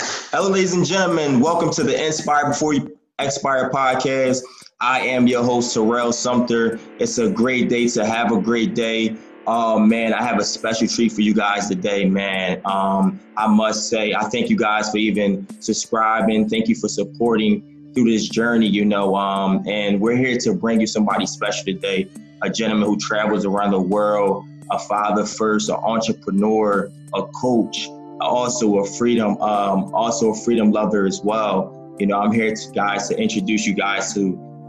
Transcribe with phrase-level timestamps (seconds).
[0.00, 1.40] Hello, ladies and gentlemen.
[1.40, 4.42] Welcome to the Inspire Before You Expire podcast.
[4.80, 6.78] I am your host, Terrell Sumter.
[6.98, 9.16] It's a great day to have a great day.
[9.46, 12.60] Oh man, I have a special treat for you guys today, man.
[12.66, 16.48] Um, I must say, I thank you guys for even subscribing.
[16.48, 19.14] Thank you for supporting through this journey, you know.
[19.16, 22.10] Um, and we're here to bring you somebody special today,
[22.42, 27.88] a gentleman who travels around the world, a father first, an entrepreneur, a coach,
[28.20, 31.94] also a freedom, um, also a freedom lover as well.
[31.98, 34.20] You know, I'm here to guys to introduce you guys to,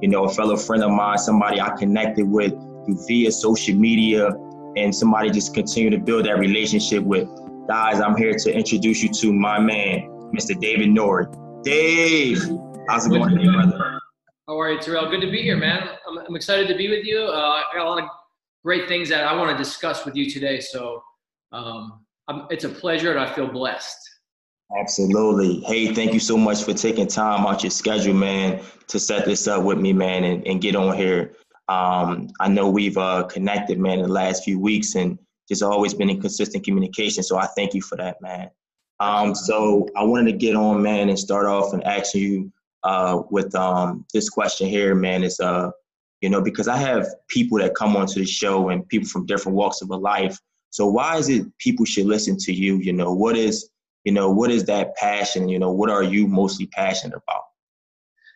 [0.01, 4.29] you know, a fellow friend of mine, somebody I connected with through via social media
[4.75, 7.27] and somebody just continue to build that relationship with.
[7.67, 10.03] Guys, I'm here to introduce you to my man,
[10.33, 10.59] Mr.
[10.59, 11.25] David Norrie.
[11.63, 12.41] Dave,
[12.87, 13.99] how's it going today, brother?
[14.47, 15.09] How are you, Terrell?
[15.09, 15.89] Good to be here, man.
[16.07, 17.19] I'm, I'm excited to be with you.
[17.19, 18.09] Uh, I got a lot of
[18.63, 20.61] great things that I want to discuss with you today.
[20.61, 21.03] So
[21.51, 22.05] um,
[22.49, 23.97] it's a pleasure and I feel blessed.
[24.77, 25.61] Absolutely.
[25.61, 29.47] Hey, thank you so much for taking time out your schedule, man, to set this
[29.47, 31.35] up with me, man, and, and get on here.
[31.69, 35.93] Um, I know we've uh, connected, man, in the last few weeks and just always
[35.93, 37.23] been in consistent communication.
[37.23, 38.49] So I thank you for that, man.
[38.99, 42.51] Um, so I wanted to get on, man, and start off and ask you
[42.83, 45.23] uh, with um, this question here, man.
[45.23, 45.71] Is uh,
[46.21, 49.55] you know, because I have people that come onto the show and people from different
[49.55, 50.39] walks of life.
[50.69, 52.77] So why is it people should listen to you?
[52.77, 53.69] You know, what is
[54.03, 55.49] you know what is that passion?
[55.49, 57.43] You know, what are you mostly passionate about?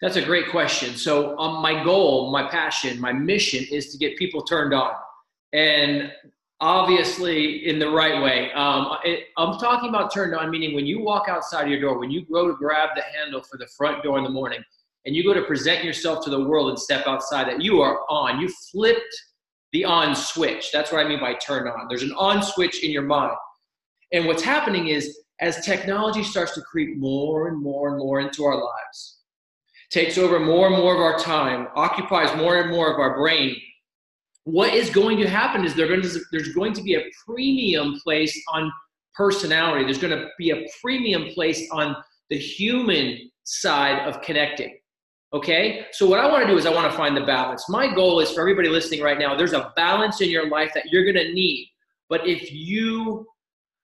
[0.02, 0.96] That's a great question.
[0.96, 4.94] So, um, my goal, my passion, my mission is to get people turned on,
[5.54, 6.12] and
[6.62, 8.52] obviously in the right way.
[8.54, 12.12] Um, it, I'm talking about turned on, meaning when you walk outside your door, when
[12.12, 14.64] you go to grab the handle for the front door in the morning,
[15.06, 18.02] and you go to present yourself to the world and step outside, that you are
[18.08, 18.40] on.
[18.40, 19.16] You flipped
[19.74, 20.72] the on switch.
[20.72, 21.88] That's what I mean by turn on.
[21.88, 23.36] There's an on switch in your mind,
[24.12, 28.44] and what's happening is as technology starts to creep more and more and more into
[28.44, 29.22] our lives
[29.92, 33.56] takes over more and more of our time, occupies more and more of our brain,
[34.46, 38.72] what is going to happen is there's going to be a premium placed on
[39.14, 39.84] personality.
[39.84, 41.96] There's going to be a premium placed on
[42.30, 44.78] the human side of connecting.
[45.34, 45.86] Okay?
[45.94, 47.70] So, what I want to do is I want to find the balance.
[47.70, 50.86] My goal is for everybody listening right now, there's a balance in your life that
[50.92, 51.70] you're going to need.
[52.10, 53.26] But if you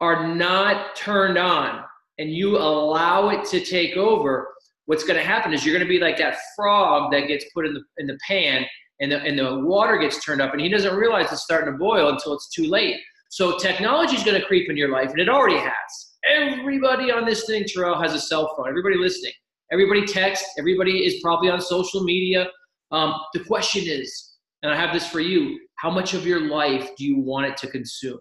[0.01, 1.83] are not turned on
[2.19, 4.49] and you allow it to take over,
[4.85, 7.65] what's going to happen is you're going to be like that frog that gets put
[7.65, 8.65] in the in the pan
[8.99, 11.77] and the and the water gets turned up and he doesn't realize it's starting to
[11.77, 12.97] boil until it's too late.
[13.29, 16.15] So technology is going to creep in your life and it already has.
[16.29, 18.67] Everybody on this thing, Terrell, has a cell phone.
[18.67, 19.33] Everybody listening.
[19.71, 20.47] Everybody texts.
[20.57, 22.47] Everybody is probably on social media.
[22.91, 26.91] Um, the question is, and I have this for you: How much of your life
[26.97, 28.19] do you want it to consume?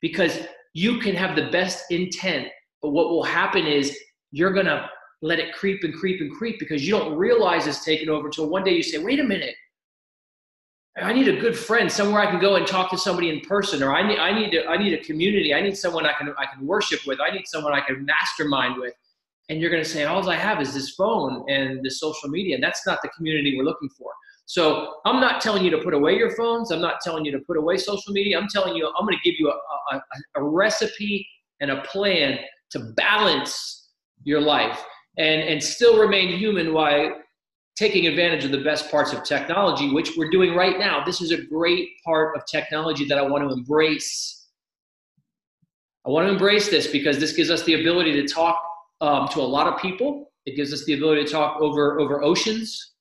[0.00, 0.40] Because
[0.74, 2.48] you can have the best intent,
[2.80, 3.96] but what will happen is
[4.30, 4.88] you're gonna
[5.22, 8.48] let it creep and creep and creep because you don't realize it's taken over until
[8.48, 9.54] one day you say, wait a minute.
[11.00, 13.82] I need a good friend, somewhere I can go and talk to somebody in person,
[13.82, 15.54] or I need, I need, to, I need a community.
[15.54, 17.18] I need someone I can, I can worship with.
[17.18, 18.92] I need someone I can mastermind with.
[19.48, 22.54] And you're going to say, all I have is this phone and this social media.
[22.54, 24.10] And that's not the community we're looking for.
[24.46, 26.70] So I'm not telling you to put away your phones.
[26.70, 28.38] I'm not telling you to put away social media.
[28.38, 30.02] I'm telling you, I'm going to give you a, a,
[30.36, 31.26] a recipe
[31.60, 32.38] and a plan
[32.70, 33.90] to balance
[34.24, 34.84] your life
[35.18, 37.12] and, and still remain human while
[37.76, 41.04] taking advantage of the best parts of technology, which we're doing right now.
[41.04, 44.46] This is a great part of technology that I want to embrace.
[46.06, 48.62] I want to embrace this because this gives us the ability to talk
[49.02, 50.32] um, to a lot of people.
[50.46, 52.94] It gives us the ability to talk over, over oceans,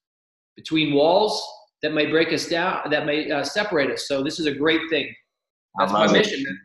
[0.58, 1.42] between walls
[1.82, 4.08] that may break us down, that may uh, separate us.
[4.08, 5.14] So this is a great thing.
[5.80, 6.44] That's my mission.
[6.44, 6.60] Man.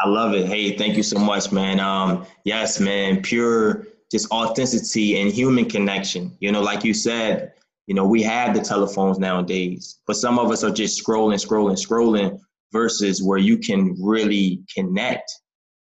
[0.00, 0.46] I love it.
[0.46, 1.78] Hey, thank you so much, man.
[1.78, 6.34] Um, yes, man, pure just authenticity and human connection.
[6.40, 7.52] You know, like you said,
[7.86, 11.76] you know, we have the telephones nowadays, but some of us are just scrolling, scrolling,
[11.76, 12.40] scrolling.
[12.72, 15.30] versus where you can really connect.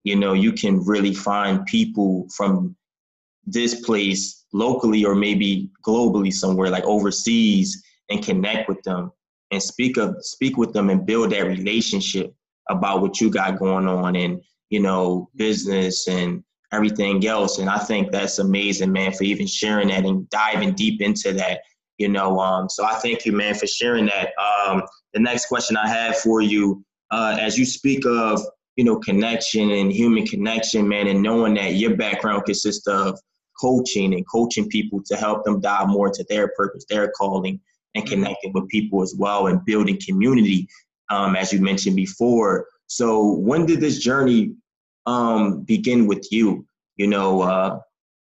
[0.04, 2.76] You know, you can really find people from
[3.46, 9.12] this place locally or maybe globally somewhere like overseas and connect with them
[9.52, 12.34] and speak of speak with them and build that relationship
[12.70, 17.60] about what you got going on and you know business and everything else.
[17.60, 21.62] And i think that's amazing man for even sharing that and diving deep into that
[21.98, 24.32] you know um, so i thank you man for sharing that.
[24.40, 28.42] Um, the next question i have for you uh, as you speak of
[28.80, 33.20] you know connection and human connection man and knowing that your background consists of
[33.60, 37.60] coaching and coaching people to help them dive more into their purpose their calling
[37.96, 38.14] and mm-hmm.
[38.14, 40.66] connecting with people as well and building community
[41.10, 42.68] um, as you mentioned before.
[42.88, 44.54] So when did this journey
[45.06, 46.66] um, begin with you?
[46.96, 47.80] You know uh,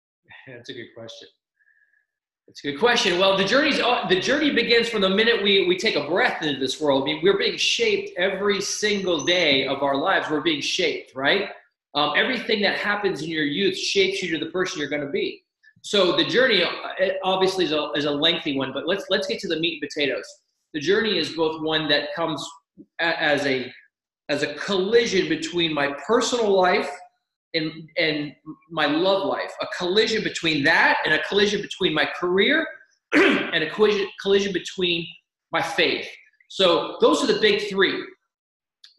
[0.47, 1.29] that's a good question
[2.51, 3.21] it's a good question.
[3.21, 6.43] Well, the journey's uh, the journey begins from the minute we we take a breath
[6.43, 7.03] into this world.
[7.03, 10.29] I mean, we're being shaped every single day of our lives.
[10.29, 11.51] We're being shaped, right?
[11.95, 15.13] Um, everything that happens in your youth shapes you to the person you're going to
[15.13, 15.45] be.
[15.83, 19.39] So the journey uh, obviously is a, is a lengthy one, but let's let's get
[19.41, 20.27] to the meat and potatoes.
[20.75, 22.45] The journey is both one that comes
[22.99, 23.73] as a
[24.29, 26.91] as a collision between my personal life
[27.55, 28.33] and and
[28.71, 32.67] my love life a collision between that and a collision between my career
[33.13, 35.05] and a collision, collision between
[35.51, 36.07] my faith.
[36.49, 38.05] So those are the big three.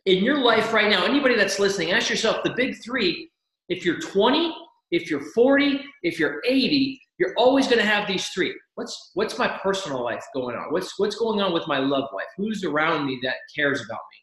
[0.05, 3.29] In your life right now anybody that's listening ask yourself the big three
[3.69, 4.53] if you're 20
[4.91, 8.51] if you're 40 if you're 80 you're always going to have these three.
[8.73, 10.73] What's what's my personal life going on?
[10.73, 12.25] What's what's going on with my love life?
[12.35, 14.17] Who's around me that cares about me?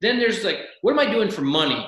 [0.00, 1.84] Then there's like what am i doing for money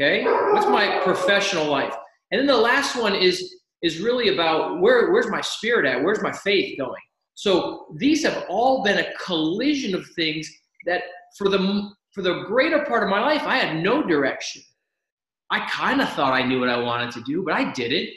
[0.00, 1.94] Okay, what's my professional life?
[2.30, 6.02] And then the last one is is really about where where's my spirit at?
[6.02, 7.02] Where's my faith going?
[7.34, 10.50] So these have all been a collision of things
[10.86, 11.02] that
[11.36, 14.62] for the for the greater part of my life I had no direction.
[15.50, 18.08] I kind of thought I knew what I wanted to do, but I didn't.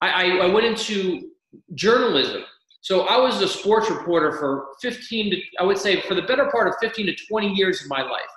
[0.00, 1.30] I, I, I went into
[1.74, 2.42] journalism.
[2.80, 6.48] So I was a sports reporter for 15 to, I would say, for the better
[6.50, 8.30] part of 15 to 20 years of my life,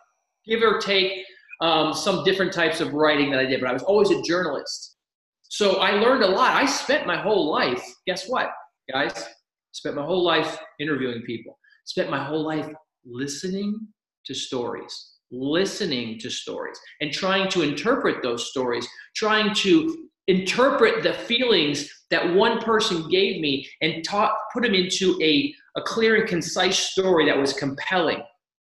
[0.46, 1.24] give or take
[1.62, 4.98] um, some different types of writing that I did, but I was always a journalist.
[5.44, 6.56] So I learned a lot.
[6.56, 8.50] I spent my whole life, guess what,
[8.92, 9.28] guys?
[9.72, 12.68] Spent my whole life interviewing people, spent my whole life
[13.06, 13.80] listening
[14.26, 21.14] to stories, listening to stories, and trying to interpret those stories, trying to interpret the
[21.14, 26.28] feelings that one person gave me and taught, put them into a, a clear and
[26.28, 28.22] concise story that was compelling.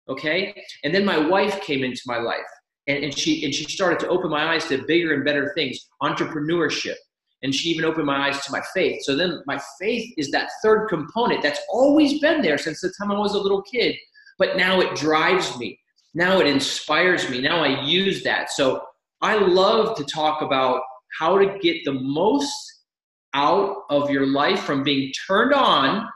[0.07, 0.63] Okay?
[0.83, 2.45] And then my wife came into my life
[2.87, 5.87] and, and she and she started to open my eyes to bigger and better things
[6.01, 6.95] entrepreneurship.
[7.43, 9.03] And she even opened my eyes to my faith.
[9.03, 13.11] So then my faith is that third component that's always been there since the time
[13.11, 13.95] i was a little kid
[14.37, 15.79] but now it drives me.
[16.13, 17.41] Now it inspires me.
[17.41, 18.51] Now i use that.
[18.51, 18.81] So
[19.21, 20.81] i love to talk about
[21.19, 22.53] how to get the most
[23.33, 26.07] out of your life from being turned on.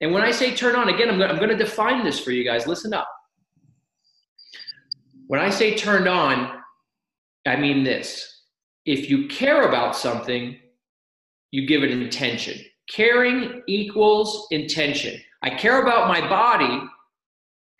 [0.00, 2.30] And when i say turn on again i'm going, I'm going to define this for
[2.30, 2.66] you guys.
[2.66, 3.08] Listen up
[5.26, 6.60] when I say turned on,
[7.46, 8.42] I mean this.
[8.86, 10.56] If you care about something,
[11.50, 12.60] you give it intention.
[12.90, 15.18] Caring equals intention.
[15.42, 16.82] I care about my body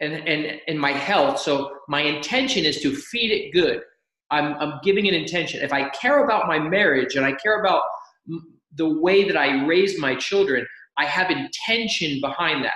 [0.01, 3.83] and, and, and my health, so my intention is to feed it good.
[4.31, 5.63] I'm, I'm giving an intention.
[5.63, 7.83] If I care about my marriage and I care about
[8.77, 10.67] the way that I raise my children,
[10.97, 12.75] I have intention behind that.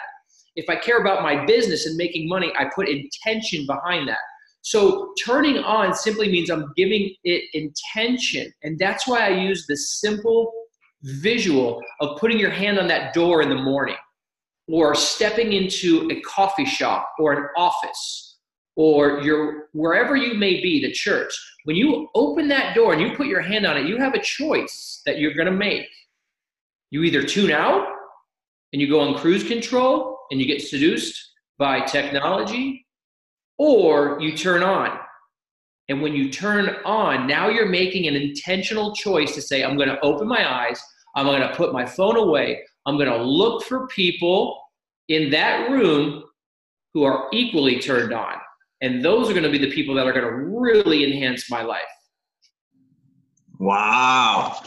[0.57, 4.19] If I care about my business and making money, I put intention behind that.
[4.63, 8.53] So turning on simply means I'm giving it intention.
[8.63, 10.53] And that's why I use the simple
[11.03, 13.97] visual of putting your hand on that door in the morning
[14.67, 18.37] or stepping into a coffee shop or an office
[18.77, 21.33] or your wherever you may be, the church.
[21.65, 24.23] When you open that door and you put your hand on it, you have a
[24.23, 25.87] choice that you're going to make.
[26.91, 27.87] You either tune out
[28.73, 31.19] and you go on cruise control and you get seduced
[31.59, 32.87] by technology
[33.59, 34.99] or you turn on.
[35.89, 39.89] And when you turn on, now you're making an intentional choice to say, I'm going
[39.89, 40.81] to open my eyes,
[41.17, 44.61] I'm going to put my phone away, I'm going to look for people
[45.09, 46.25] in that room
[46.93, 48.35] who are equally turned on.
[48.81, 51.63] And those are going to be the people that are going to really enhance my
[51.63, 51.83] life.
[53.59, 54.63] Wow.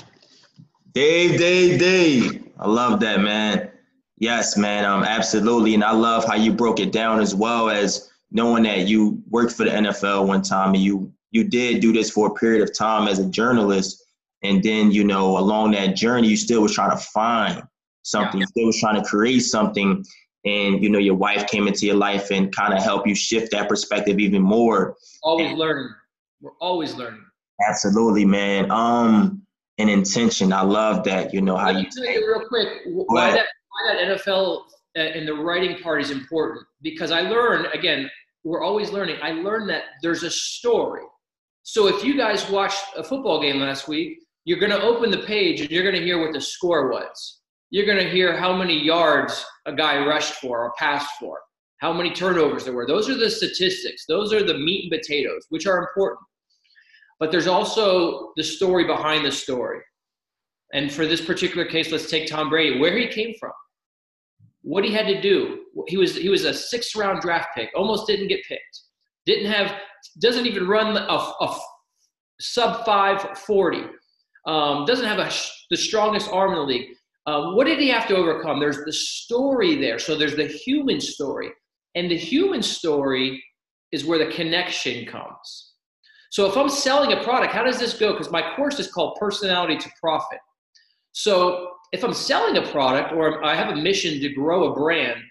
[0.93, 2.49] Dave, Dave, Dave.
[2.59, 3.71] I love that, man.
[4.17, 4.85] Yes, man.
[4.85, 5.73] Um, absolutely.
[5.73, 9.53] And I love how you broke it down as well as knowing that you worked
[9.53, 12.75] for the NFL one time and you you did do this for a period of
[12.77, 14.03] time as a journalist,
[14.43, 17.63] and then you know along that journey you still was trying to find
[18.03, 18.43] something, yeah.
[18.43, 20.03] you still was trying to create something,
[20.45, 23.51] and you know your wife came into your life and kind of helped you shift
[23.51, 24.95] that perspective even more.
[25.23, 25.93] Always learning.
[26.41, 27.23] We're always learning.
[27.67, 28.71] Absolutely, man.
[28.71, 29.43] Um,
[29.77, 30.51] an intention.
[30.51, 31.33] I love that.
[31.33, 31.89] You know how Let you.
[31.91, 34.63] tell you real quick why that why that NFL
[34.95, 38.09] and uh, the writing part is important because I learned again.
[38.43, 39.17] We're always learning.
[39.21, 41.03] I learned that there's a story.
[41.63, 45.19] So if you guys watched a football game last week, you're going to open the
[45.19, 47.41] page and you're going to hear what the score was.
[47.69, 51.37] You're going to hear how many yards a guy rushed for or passed for,
[51.77, 52.87] how many turnovers there were.
[52.87, 54.05] Those are the statistics.
[54.07, 56.19] Those are the meat and potatoes, which are important.
[57.19, 59.79] But there's also the story behind the story.
[60.73, 63.51] And for this particular case, let's take Tom Brady, where he came from,
[64.61, 65.59] what he had to do.
[65.87, 68.81] He was he was a sixth round draft pick, almost didn't get picked,
[69.25, 69.75] didn't have,
[70.21, 71.59] doesn't even run a, a
[72.39, 73.83] sub 540,
[74.47, 75.31] um, doesn't have a,
[75.69, 76.89] the strongest arm in the league.
[77.27, 78.59] Uh, what did he have to overcome?
[78.59, 79.99] There's the story there.
[79.99, 81.49] So there's the human story.
[81.93, 83.43] And the human story
[83.91, 85.73] is where the connection comes.
[86.31, 88.13] So if I'm selling a product, how does this go?
[88.13, 90.39] Because my course is called Personality to Profit.
[91.11, 95.21] So if I'm selling a product or I have a mission to grow a brand,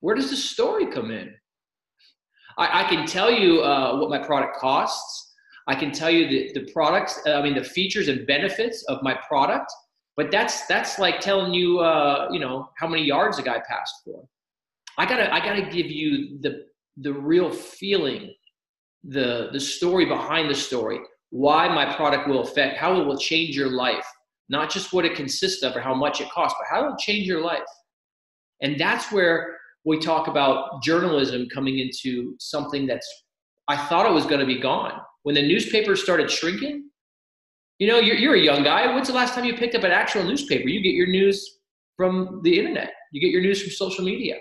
[0.00, 1.34] where does the story come in?
[2.58, 5.34] I, I can tell you uh, what my product costs.
[5.68, 9.14] I can tell you the, the products, I mean, the features and benefits of my
[9.26, 9.72] product.
[10.16, 13.94] But that's that's like telling you, uh, you know, how many yards a guy passed
[14.04, 14.26] for.
[14.96, 16.64] I gotta I gotta give you the
[16.96, 18.32] the real feeling,
[19.04, 23.54] the the story behind the story, why my product will affect, how it will change
[23.54, 24.06] your life,
[24.48, 26.96] not just what it consists of or how much it costs, but how it will
[26.96, 27.60] change your life.
[28.62, 33.06] And that's where we talk about journalism coming into something that's
[33.68, 34.92] I thought it was going to be gone.
[35.24, 36.88] When the newspapers started shrinking,
[37.78, 38.86] you know, you're, you're a young guy.
[38.94, 40.68] When's the last time you picked up an actual newspaper?
[40.68, 41.58] You get your news
[41.96, 42.92] from the internet.
[43.12, 44.36] You get your news from social media.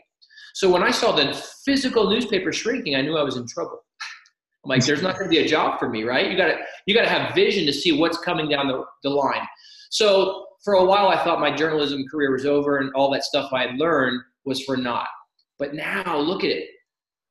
[0.54, 1.34] So when I saw the
[1.66, 3.84] physical newspaper shrinking, I knew I was in trouble.
[4.64, 6.32] I'm like, there's not going to be a job for me, right?
[6.32, 6.58] You got to
[6.88, 9.46] you got to have vision to see what's coming down the, the line.
[9.96, 13.54] So for a while, I thought my journalism career was over, and all that stuff
[13.54, 15.08] I had learned was for naught.
[15.58, 16.68] But now, look at it.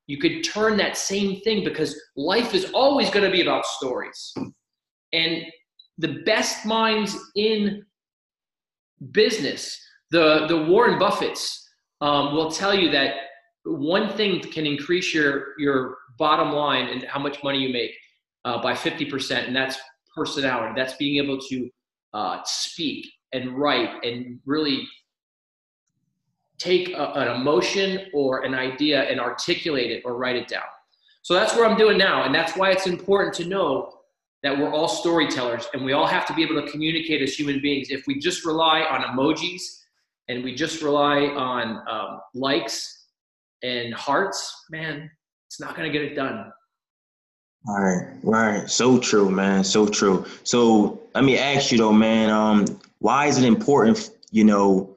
[0.06, 4.32] You could turn that same thing because life is always going to be about stories.
[5.12, 5.42] And
[5.98, 7.84] the best minds in
[9.12, 9.78] business,
[10.10, 11.54] the, the Warren Buffetts,
[12.00, 13.14] um, will tell you that
[13.64, 17.92] one thing can increase your, your bottom line and how much money you make
[18.46, 19.76] uh, by 50%, and that's
[20.16, 20.72] personality.
[20.74, 21.70] That's being able to
[22.14, 24.88] uh, speak and write and really
[26.58, 30.62] take a, an emotion or an idea and articulate it or write it down.
[31.22, 32.24] So that's what I'm doing now.
[32.24, 33.92] And that's why it's important to know
[34.42, 37.60] that we're all storytellers and we all have to be able to communicate as human
[37.60, 37.88] beings.
[37.90, 39.62] If we just rely on emojis
[40.28, 43.06] and we just rely on um, likes
[43.62, 45.10] and hearts, man,
[45.48, 46.52] it's not going to get it done.
[47.66, 48.68] Right, right.
[48.68, 49.64] So true, man.
[49.64, 50.26] So true.
[50.42, 52.66] So let me ask you though, man, um,
[52.98, 54.96] why is it important, you know,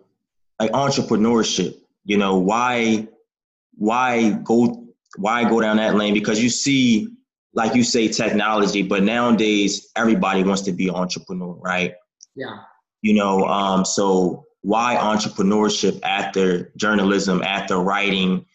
[0.60, 1.78] like entrepreneurship?
[2.04, 3.08] You know, why
[3.76, 6.14] why go why go down that lane?
[6.14, 7.10] Because you see
[7.58, 11.96] like you say, technology, but nowadays everybody wants to be an entrepreneur, right?
[12.36, 12.60] Yeah.
[13.02, 18.46] You know, um, so why entrepreneurship after journalism, after writing?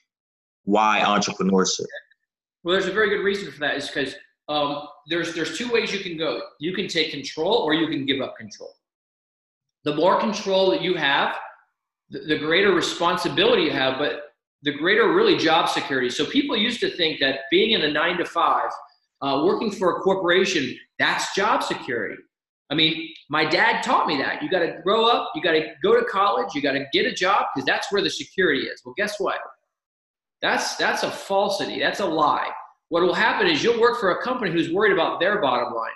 [0.64, 1.86] Why entrepreneurship?
[2.62, 3.76] Well, there's a very good reason for that.
[3.76, 4.14] Is because
[4.48, 6.42] um, there's there's two ways you can go.
[6.60, 8.74] You can take control, or you can give up control.
[9.84, 11.36] The more control that you have,
[12.10, 14.20] the, the greater responsibility you have, but
[14.62, 16.08] the greater really job security.
[16.08, 18.70] So people used to think that being in a nine to five
[19.22, 22.16] uh, working for a corporation, that's job security.
[22.70, 24.42] I mean, my dad taught me that.
[24.42, 27.06] You got to grow up, you got to go to college, you got to get
[27.06, 28.80] a job because that's where the security is.
[28.84, 29.38] Well, guess what?
[30.42, 31.78] That's that's a falsity.
[31.78, 32.50] That's a lie.
[32.88, 35.90] What will happen is you'll work for a company who's worried about their bottom line.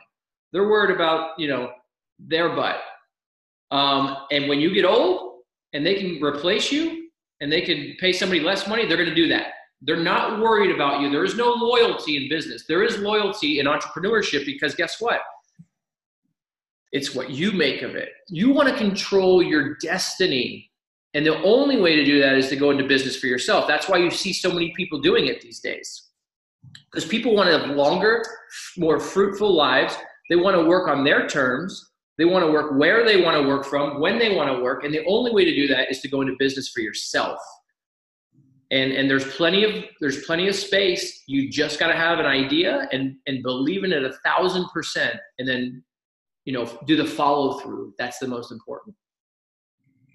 [0.53, 1.73] They're worried about you know
[2.19, 2.77] their butt.
[3.71, 5.41] Um, and when you get old
[5.73, 7.09] and they can replace you
[7.41, 9.49] and they can pay somebody less money, they're going to do that.
[9.83, 11.11] They're not worried about you.
[11.11, 12.65] There is no loyalty in business.
[12.67, 15.21] There is loyalty in entrepreneurship because guess what?
[16.93, 18.11] It's what you make of it.
[18.29, 20.71] You want to control your destiny.
[21.17, 23.67] And the only way to do that is to go into business for yourself.
[23.67, 26.11] That's why you see so many people doing it these days.
[26.91, 28.23] Because people want to have longer,
[28.77, 29.97] more fruitful lives.
[30.29, 31.91] They want to work on their terms.
[32.19, 34.85] They want to work where they want to work from, when they want to work.
[34.85, 37.39] And the only way to do that is to go into business for yourself
[38.71, 42.27] and and there's plenty of there's plenty of space you just got to have an
[42.27, 45.83] idea and and believe in it a thousand percent and then
[46.45, 48.95] you know do the follow through that's the most important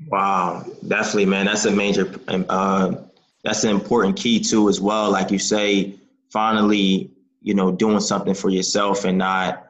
[0.08, 1.46] wow definitely man.
[1.46, 2.96] That's a major uh,
[3.44, 5.12] that's an important key too as well.
[5.12, 5.96] Like you say,
[6.30, 9.68] finally, you know, doing something for yourself and not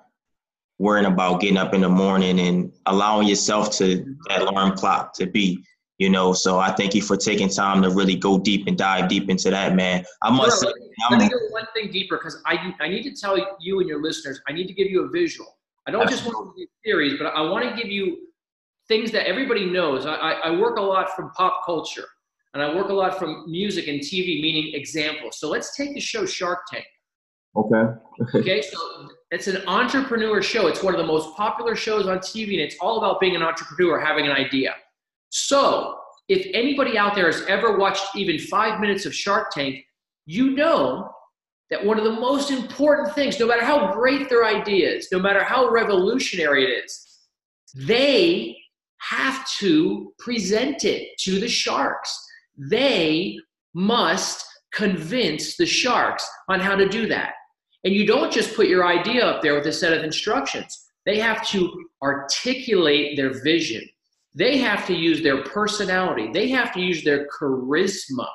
[0.79, 5.25] worrying about getting up in the morning and allowing yourself to that alarm clock to
[5.25, 5.63] be
[5.97, 6.33] you know.
[6.33, 9.51] So i thank you for taking time to really go deep and dive deep into
[9.51, 10.03] that man.
[10.23, 10.67] I must say
[11.11, 14.01] let me go one thing deeper because I, I need to tell you and your
[14.01, 15.57] listeners i need to give you a visual.
[15.87, 18.30] I don't just want to give theories but i want to give you
[18.91, 22.07] things that everybody knows I, I work a lot from pop culture
[22.53, 26.01] and i work a lot from music and tv meaning examples so let's take the
[26.01, 26.85] show shark tank
[27.55, 27.83] okay
[28.39, 28.77] okay so
[29.31, 30.67] it's an entrepreneur show.
[30.67, 33.41] It's one of the most popular shows on TV, and it's all about being an
[33.41, 34.75] entrepreneur, having an idea.
[35.29, 39.83] So, if anybody out there has ever watched even five minutes of Shark Tank,
[40.25, 41.09] you know
[41.69, 45.19] that one of the most important things, no matter how great their idea is, no
[45.19, 47.19] matter how revolutionary it is,
[47.73, 48.57] they
[49.09, 52.15] have to present it to the sharks.
[52.57, 53.37] They
[53.73, 57.33] must convince the sharks on how to do that.
[57.83, 60.87] And you don't just put your idea up there with a set of instructions.
[61.05, 61.71] They have to
[62.03, 63.87] articulate their vision.
[64.35, 66.29] They have to use their personality.
[66.31, 68.27] They have to use their charisma.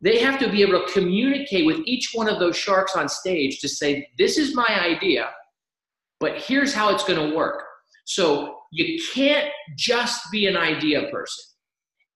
[0.00, 3.58] They have to be able to communicate with each one of those sharks on stage
[3.60, 5.30] to say, This is my idea,
[6.20, 7.64] but here's how it's going to work.
[8.04, 11.44] So you can't just be an idea person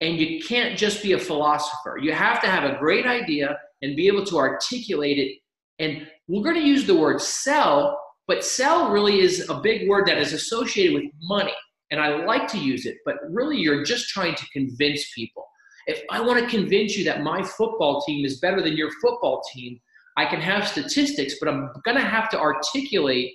[0.01, 1.99] and you can't just be a philosopher.
[2.01, 5.39] You have to have a great idea and be able to articulate it
[5.79, 10.07] and we're going to use the word sell, but sell really is a big word
[10.07, 11.55] that is associated with money.
[11.91, 15.47] And I like to use it, but really you're just trying to convince people.
[15.87, 19.43] If I want to convince you that my football team is better than your football
[19.53, 19.81] team,
[20.17, 23.33] I can have statistics, but I'm going to have to articulate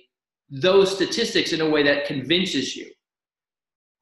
[0.50, 2.90] those statistics in a way that convinces you.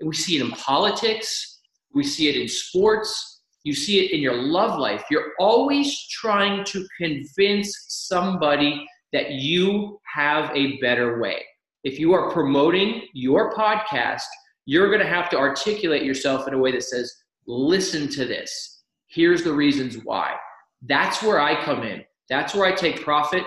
[0.03, 1.61] We see it in politics,
[1.95, 5.05] we see it in sports, you see it in your love life.
[5.11, 11.43] You're always trying to convince somebody that you have a better way.
[11.83, 14.23] If you are promoting your podcast,
[14.67, 17.13] you're going to have to articulate yourself in a way that says,
[17.47, 18.83] listen to this.
[19.07, 20.35] Here's the reasons why.
[20.83, 22.05] That's where I come in.
[22.29, 23.45] That's where I take profit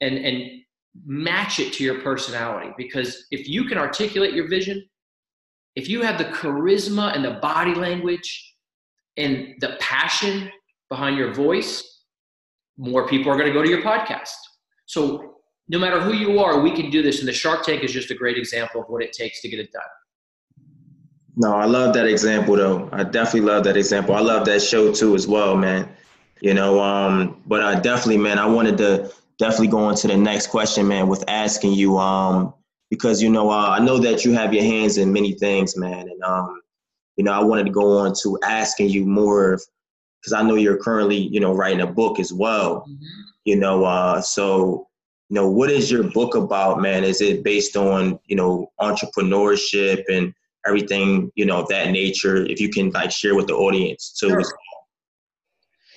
[0.00, 0.62] and, and
[1.04, 2.70] match it to your personality.
[2.76, 4.84] Because if you can articulate your vision,
[5.76, 8.54] if you have the charisma and the body language
[9.16, 10.50] and the passion
[10.88, 12.04] behind your voice,
[12.76, 14.34] more people are going to go to your podcast.
[14.86, 15.36] So
[15.68, 17.20] no matter who you are, we can do this.
[17.20, 19.60] And the Shark Tank is just a great example of what it takes to get
[19.60, 19.82] it done.
[21.36, 22.88] No, I love that example though.
[22.92, 24.14] I definitely love that example.
[24.14, 25.88] I love that show too as well, man.
[26.40, 30.16] You know, um, but I definitely, man, I wanted to definitely go on to the
[30.16, 32.54] next question, man, with asking you, um,
[32.90, 36.08] because you know, uh, I know that you have your hands in many things, man,
[36.08, 36.60] and um,
[37.16, 39.62] you know, I wanted to go on to asking you more of,
[40.20, 42.80] because I know you're currently, you know, writing a book as well.
[42.80, 43.20] Mm-hmm.
[43.44, 44.88] You know, uh, so
[45.30, 47.04] you know, what is your book about, man?
[47.04, 50.34] Is it based on, you know, entrepreneurship and
[50.66, 52.44] everything, you know, of that nature?
[52.46, 54.30] If you can like share with the audience too.
[54.30, 54.42] Sure.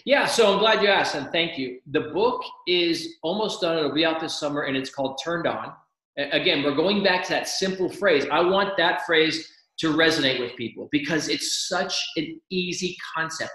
[0.06, 1.80] Yeah, so I'm glad you asked and thank you.
[1.92, 3.78] The book is almost done.
[3.78, 5.74] It'll be out this summer and it's called Turned On.
[6.18, 8.26] Again, we're going back to that simple phrase.
[8.32, 9.50] I want that phrase
[9.80, 13.52] to resonate with people because it's such an easy concept.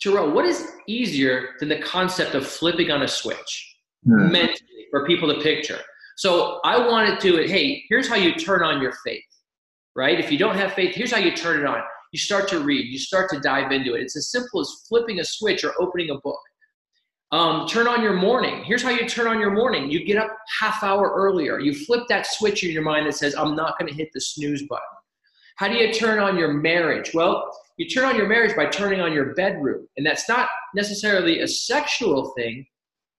[0.00, 4.30] Terrell, what is easier than the concept of flipping on a switch hmm.
[4.30, 5.80] mentally for people to picture?
[6.16, 9.22] So I wanted to, hey, here's how you turn on your faith,
[9.94, 10.18] right?
[10.18, 11.80] If you don't have faith, here's how you turn it on.
[12.12, 14.02] You start to read, you start to dive into it.
[14.02, 16.40] It's as simple as flipping a switch or opening a book.
[17.32, 18.62] Um, turn on your morning.
[18.64, 19.90] Here's how you turn on your morning.
[19.90, 21.58] You get up half hour earlier.
[21.58, 24.20] You flip that switch in your mind that says, I'm not going to hit the
[24.20, 24.84] snooze button.
[25.56, 27.10] How do you turn on your marriage?
[27.14, 29.88] Well, you turn on your marriage by turning on your bedroom.
[29.96, 32.64] And that's not necessarily a sexual thing.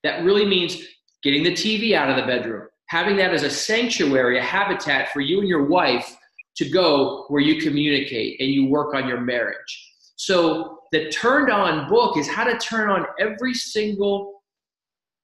[0.03, 0.77] That really means
[1.23, 5.19] getting the TV out of the bedroom, having that as a sanctuary, a habitat for
[5.19, 6.15] you and your wife
[6.57, 9.93] to go where you communicate and you work on your marriage.
[10.15, 14.41] So, the turned on book is how to turn on every single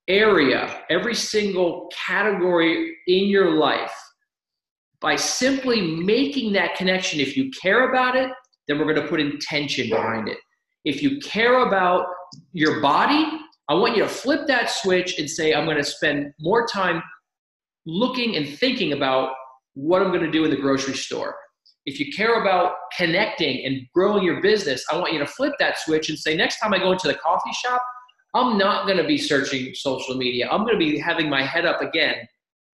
[0.08, 3.94] area, every single category in your life
[5.00, 7.20] by simply making that connection.
[7.20, 8.30] If you care about it,
[8.68, 10.38] then we're going to put intention behind it.
[10.86, 12.06] If you care about
[12.54, 13.26] your body,
[13.70, 17.02] I want you to flip that switch and say, I'm going to spend more time
[17.86, 19.32] looking and thinking about
[19.74, 21.36] what I'm going to do in the grocery store.
[21.86, 25.80] If you care about connecting and growing your business, I want you to flip that
[25.80, 27.82] switch and say, next time I go into the coffee shop,
[28.34, 30.50] I'm not going to be searching social media.
[30.50, 32.16] I'm going to be having my head up again,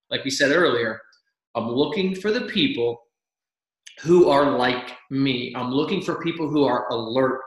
[0.09, 1.01] like we said earlier,
[1.55, 3.01] I'm looking for the people
[4.01, 5.53] who are like me.
[5.55, 7.41] I'm looking for people who are alert,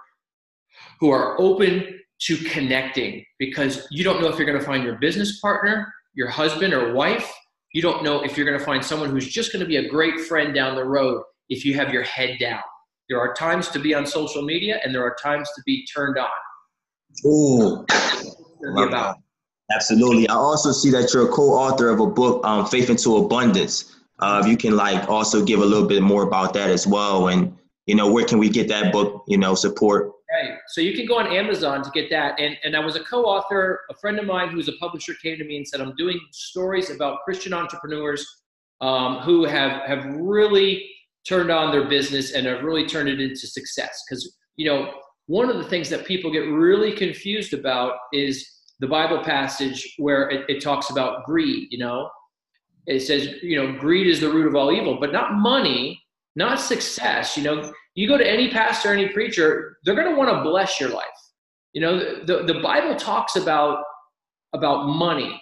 [1.00, 4.96] who are open to connecting because you don't know if you're going to find your
[4.96, 7.32] business partner, your husband or wife.
[7.72, 9.88] You don't know if you're going to find someone who's just going to be a
[9.88, 12.62] great friend down the road if you have your head down.
[13.08, 16.18] There are times to be on social media and there are times to be turned
[16.18, 16.28] on.
[17.26, 17.84] Ooh.
[18.76, 19.16] About.
[19.74, 20.28] Absolutely.
[20.28, 23.96] I also see that you're a co-author of a book, um, Faith into Abundance.
[24.18, 27.28] Uh, if you can like also give a little bit more about that as well,
[27.28, 29.24] and you know where can we get that book?
[29.26, 30.12] You know, support.
[30.32, 30.56] Right.
[30.68, 32.38] So you can go on Amazon to get that.
[32.38, 33.80] And and I was a co-author.
[33.90, 36.90] A friend of mine who's a publisher came to me and said, "I'm doing stories
[36.90, 38.24] about Christian entrepreneurs
[38.80, 40.88] um, who have have really
[41.26, 44.92] turned on their business and have really turned it into success." Because you know
[45.26, 48.48] one of the things that people get really confused about is
[48.80, 51.68] the Bible passage where it, it talks about greed.
[51.70, 52.10] You know,
[52.86, 56.02] it says, you know, greed is the root of all evil, but not money,
[56.34, 57.36] not success.
[57.36, 60.80] You know, you go to any pastor, any preacher, they're going to want to bless
[60.80, 61.06] your life.
[61.72, 63.84] You know, the, the Bible talks about
[64.54, 65.40] about money.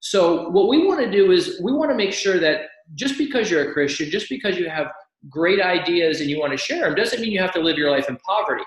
[0.00, 2.62] So what we want to do is we want to make sure that
[2.94, 4.86] just because you're a Christian, just because you have
[5.28, 7.90] great ideas and you want to share them, doesn't mean you have to live your
[7.90, 8.64] life in poverty.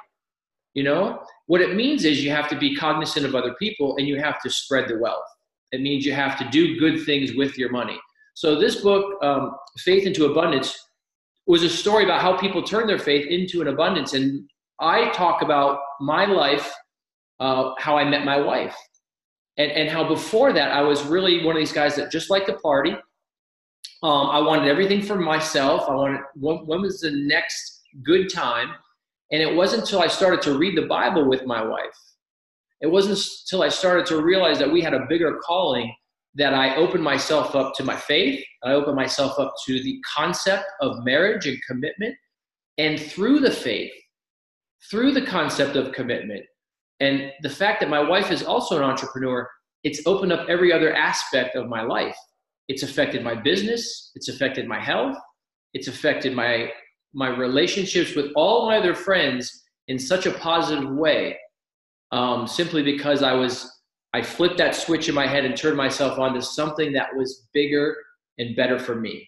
[0.73, 4.07] You know, what it means is you have to be cognizant of other people and
[4.07, 5.23] you have to spread the wealth.
[5.71, 7.99] It means you have to do good things with your money.
[8.33, 10.77] So this book, um, Faith into Abundance,
[11.47, 14.13] was a story about how people turn their faith into an abundance.
[14.13, 16.73] And I talk about my life,
[17.39, 18.75] uh, how I met my wife,
[19.57, 22.47] and, and how before that I was really one of these guys that just liked
[22.47, 22.95] to party.
[24.03, 25.89] Um, I wanted everything for myself.
[25.89, 28.69] I wanted when, when was the next good time,
[29.31, 31.97] and it wasn't until I started to read the Bible with my wife.
[32.81, 35.93] It wasn't until I started to realize that we had a bigger calling
[36.35, 38.43] that I opened myself up to my faith.
[38.63, 42.15] I opened myself up to the concept of marriage and commitment.
[42.77, 43.93] And through the faith,
[44.91, 46.43] through the concept of commitment,
[46.99, 49.49] and the fact that my wife is also an entrepreneur,
[49.83, 52.17] it's opened up every other aspect of my life.
[52.67, 55.17] It's affected my business, it's affected my health,
[55.73, 56.71] it's affected my
[57.13, 61.37] my relationships with all my other friends in such a positive way,
[62.11, 63.71] um, simply because I was
[64.13, 67.47] I flipped that switch in my head and turned myself on to something that was
[67.53, 67.97] bigger
[68.37, 69.27] and better for me.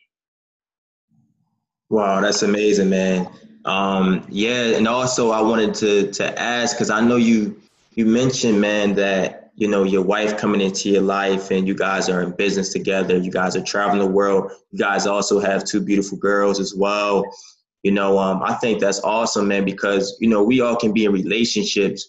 [1.89, 3.29] Wow, that's amazing, man.
[3.65, 7.61] Um, yeah, and also I wanted to to ask because I know you
[7.95, 12.09] you mentioned, man, that you know your wife coming into your life and you guys
[12.09, 13.17] are in business together.
[13.17, 14.51] You guys are traveling the world.
[14.71, 17.25] You guys also have two beautiful girls as well.
[17.81, 21.05] You know, um, I think that's awesome, man, because you know we all can be
[21.05, 22.07] in relationships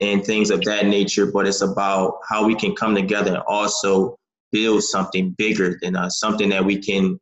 [0.00, 4.18] and things of that nature, but it's about how we can come together and also
[4.50, 7.18] build something bigger than us, something that we can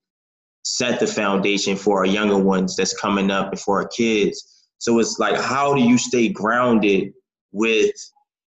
[0.64, 4.66] set the foundation for our younger ones that's coming up and for our kids.
[4.78, 7.12] So it's like, how do you stay grounded
[7.52, 7.92] with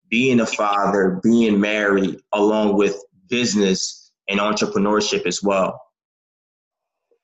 [0.09, 5.81] being a father, being married, along with business and entrepreneurship as well?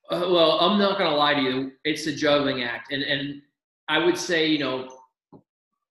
[0.10, 1.72] Uh, well, I'm not going to lie to you.
[1.84, 2.92] It's a juggling act.
[2.92, 3.42] And, and
[3.88, 4.88] I would say, you know,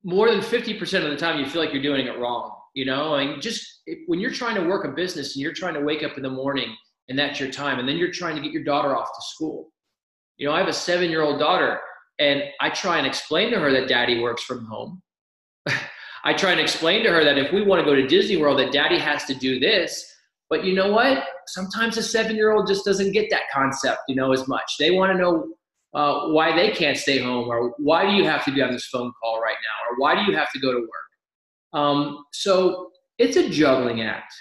[0.05, 3.15] more than 50% of the time you feel like you're doing it wrong you know
[3.15, 6.03] I mean, just when you're trying to work a business and you're trying to wake
[6.03, 6.77] up in the morning
[7.09, 9.71] and that's your time and then you're trying to get your daughter off to school
[10.37, 11.81] you know i have a seven year old daughter
[12.19, 15.01] and i try and explain to her that daddy works from home
[16.25, 18.59] i try and explain to her that if we want to go to disney world
[18.59, 20.11] that daddy has to do this.
[20.51, 21.25] But you know what?
[21.47, 24.77] Sometimes a seven year old just doesn't get that concept you know as much.
[24.79, 25.49] They want to know
[25.95, 28.87] uh, why they can't stay home or why do you have to be on this
[28.87, 31.81] phone call right now or why do you have to go to work?
[31.81, 34.35] Um, so it's a juggling act.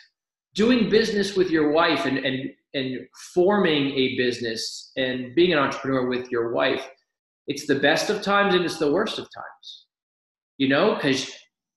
[0.55, 6.07] Doing business with your wife and, and, and forming a business and being an entrepreneur
[6.07, 6.87] with your wife
[7.47, 9.85] it's the best of times and it's the worst of times.
[10.57, 11.31] You know because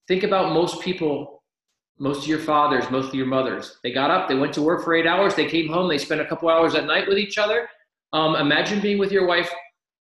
[0.09, 1.43] think about most people
[1.99, 4.85] most of your fathers most of your mothers they got up they went to work
[4.85, 7.39] for eight hours they came home they spent a couple hours at night with each
[7.39, 7.69] other
[8.13, 9.51] um, imagine being with your wife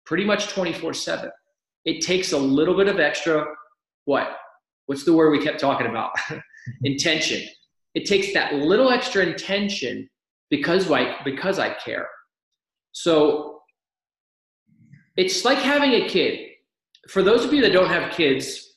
[0.06, 1.32] pretty much 24 7.
[1.86, 3.46] It takes a little bit of extra,
[4.06, 4.38] what?
[4.86, 6.12] What's the word we kept talking about?
[6.84, 7.48] intention.
[7.96, 10.10] It takes that little extra intention
[10.50, 12.08] because I, because I care.
[12.92, 13.62] So
[15.18, 16.50] it's like having a kid.
[17.08, 18.71] For those of you that don't have kids,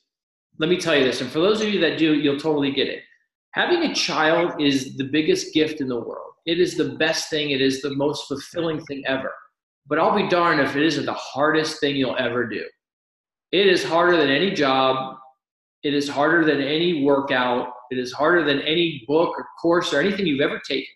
[0.59, 2.89] let me tell you this, and for those of you that do, you'll totally get
[2.89, 3.03] it.
[3.53, 6.33] Having a child is the biggest gift in the world.
[6.47, 9.33] It is the best thing, it is the most fulfilling thing ever.
[9.87, 12.65] But I'll be darned if it isn't the hardest thing you'll ever do.
[13.53, 15.17] It is harder than any job.
[15.83, 17.69] It is harder than any workout.
[17.91, 20.93] It is harder than any book or course or anything you've ever taken.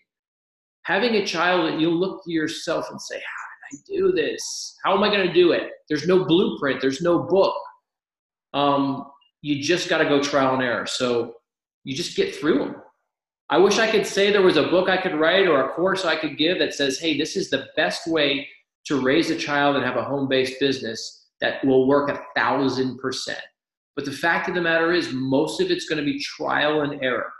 [0.83, 4.75] Having a child you'll look to yourself and say, How did I do this?
[4.83, 5.69] How am I going to do it?
[5.87, 7.55] There's no blueprint, there's no book.
[8.53, 9.05] Um,
[9.41, 10.85] you just got to go trial and error.
[10.85, 11.35] So
[11.83, 12.75] you just get through them.
[13.49, 16.05] I wish I could say there was a book I could write or a course
[16.05, 18.47] I could give that says, hey, this is the best way
[18.85, 22.99] to raise a child and have a home based business that will work a thousand
[22.99, 23.41] percent.
[23.95, 27.03] But the fact of the matter is, most of it's going to be trial and
[27.03, 27.31] error.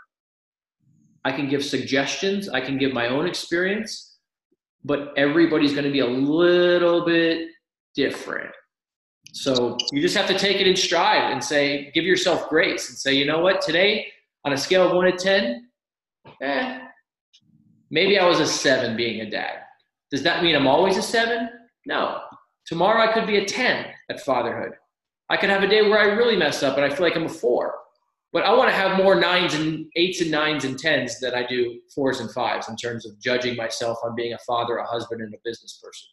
[1.24, 4.18] I can give suggestions, I can give my own experience,
[4.84, 7.48] but everybody's going to be a little bit
[7.94, 8.50] different.
[9.32, 12.98] So you just have to take it in stride and say, give yourself grace and
[12.98, 14.06] say, you know what, today
[14.44, 15.68] on a scale of one to 10,
[16.42, 16.78] eh,
[17.90, 19.60] maybe I was a seven being a dad.
[20.10, 21.48] Does that mean I'm always a seven?
[21.86, 22.20] No.
[22.66, 24.72] Tomorrow I could be a 10 at fatherhood.
[25.28, 27.26] I could have a day where I really mess up and I feel like I'm
[27.26, 27.74] a four.
[28.32, 31.46] But I want to have more nines and eights and nines and tens than I
[31.46, 35.20] do fours and fives in terms of judging myself on being a father, a husband,
[35.20, 36.08] and a business person.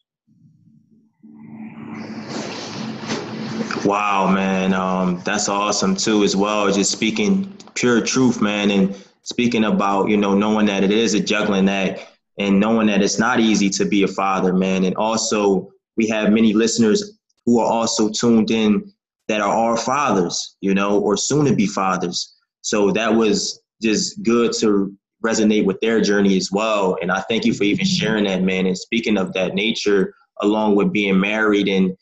[3.86, 6.72] Wow, man, um, that's awesome too, as well.
[6.72, 11.20] Just speaking pure truth, man, and speaking about you know knowing that it is a
[11.20, 12.06] juggling act
[12.38, 16.32] and knowing that it's not easy to be a father, man, and also we have
[16.32, 18.92] many listeners who are also tuned in
[19.28, 22.36] that are our fathers, you know, or soon to be fathers.
[22.62, 24.94] So that was just good to
[25.26, 26.98] resonate with their journey as well.
[27.02, 28.66] And I thank you for even sharing that, man.
[28.68, 31.98] And speaking of that nature, along with being married and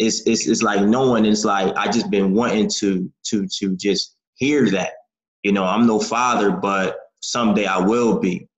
[0.00, 4.16] it's it's, it's like knowing it's like I just been wanting to to to just
[4.34, 4.92] hear that.
[5.42, 8.48] You know, I'm no father, but someday I will be.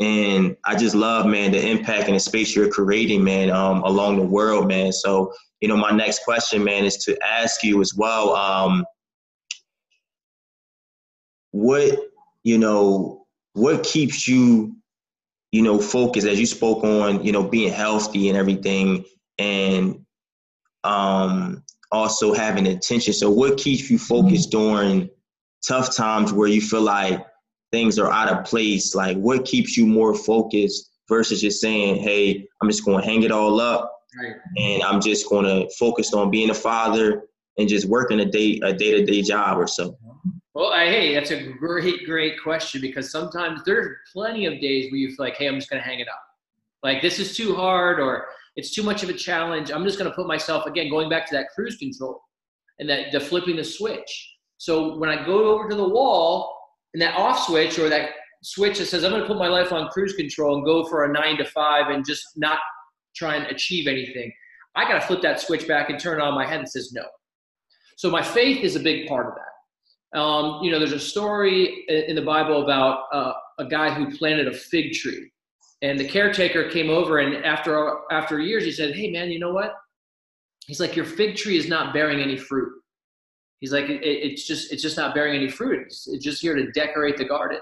[0.00, 4.16] And I just love, man, the impact and the space you're creating, man, um, along
[4.16, 4.92] the world, man.
[4.92, 8.34] So you know, my next question, man, is to ask you as well.
[8.34, 8.84] Um,
[11.50, 11.98] what
[12.44, 14.76] you know, what keeps you,
[15.50, 19.04] you know, focused as you spoke on, you know, being healthy and everything,
[19.38, 20.03] and
[20.84, 23.12] um, also having intention.
[23.12, 25.10] So, what keeps you focused during
[25.66, 27.24] tough times where you feel like
[27.72, 28.94] things are out of place?
[28.94, 33.22] Like, what keeps you more focused versus just saying, "Hey, I'm just going to hang
[33.22, 34.36] it all up." Right.
[34.56, 37.24] And I'm just going to focus on being a father
[37.58, 39.96] and just working a day a day to day job or so.
[40.54, 44.98] Well, I, hey, that's a great great question because sometimes there's plenty of days where
[44.98, 46.20] you feel like, hey, I'm just going to hang it up.
[46.84, 49.70] Like this is too hard or it's too much of a challenge.
[49.70, 52.20] I'm just going to put myself again going back to that cruise control
[52.78, 54.34] and that the flipping the switch.
[54.58, 56.56] So when I go over to the wall
[56.92, 58.10] and that off switch or that
[58.42, 61.04] switch that says I'm going to put my life on cruise control and go for
[61.04, 62.58] a nine to five and just not
[63.16, 64.32] try and achieve anything.
[64.76, 66.92] I got to flip that switch back and turn it on my head and says
[66.92, 67.04] no.
[67.96, 70.18] So my faith is a big part of that.
[70.18, 74.48] Um, you know, there's a story in the Bible about uh, a guy who planted
[74.48, 75.30] a fig tree,
[75.82, 79.52] and the caretaker came over, and after after years, he said, "Hey, man, you know
[79.52, 79.74] what?"
[80.66, 82.72] He's like, "Your fig tree is not bearing any fruit."
[83.60, 85.82] He's like, it, "It's just it's just not bearing any fruit.
[85.86, 87.60] It's, it's just here to decorate the garden."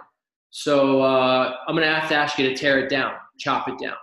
[0.50, 3.96] So uh, I'm to have to ask you to tear it down, chop it down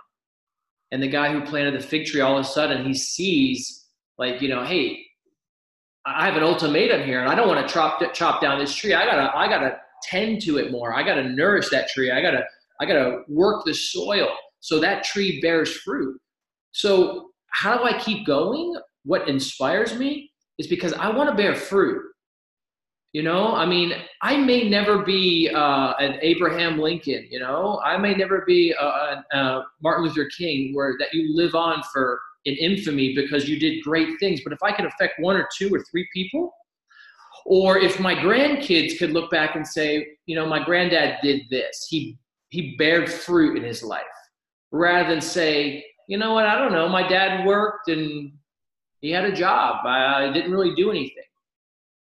[0.90, 3.86] and the guy who planted the fig tree all of a sudden he sees
[4.18, 5.04] like you know hey
[6.04, 8.94] i have an ultimatum here and i don't want to chop chop down this tree
[8.94, 12.44] i gotta i gotta tend to it more i gotta nourish that tree i gotta
[12.80, 14.28] i gotta work the soil
[14.60, 16.20] so that tree bears fruit
[16.72, 21.54] so how do i keep going what inspires me is because i want to bear
[21.54, 22.02] fruit
[23.12, 27.26] you know, I mean, I may never be uh, an Abraham Lincoln.
[27.28, 31.34] You know, I may never be a, a, a Martin Luther King, where that you
[31.34, 34.42] live on for in infamy because you did great things.
[34.44, 36.52] But if I could affect one or two or three people,
[37.46, 41.88] or if my grandkids could look back and say, you know, my granddad did this,
[41.90, 42.16] he
[42.50, 44.02] he bared fruit in his life,
[44.70, 48.32] rather than say, you know what, I don't know, my dad worked and
[49.00, 51.24] he had a job, I, I didn't really do anything.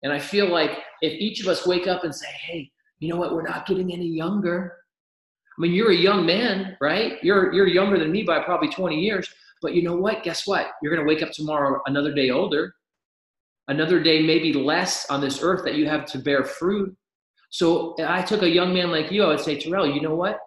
[0.02, 0.70] And I feel like
[1.00, 2.70] if each of us wake up and say, hey,
[3.00, 4.76] you know what, we're not getting any younger.
[5.58, 7.14] I mean, you're a young man, right?
[7.22, 9.28] You're, you're younger than me by probably 20 years.
[9.62, 10.22] But you know what?
[10.22, 10.68] Guess what?
[10.82, 12.74] You're going to wake up tomorrow another day older,
[13.68, 16.94] another day maybe less on this earth that you have to bear fruit.
[17.50, 20.38] So I took a young man like you, I would say, Terrell, you know what?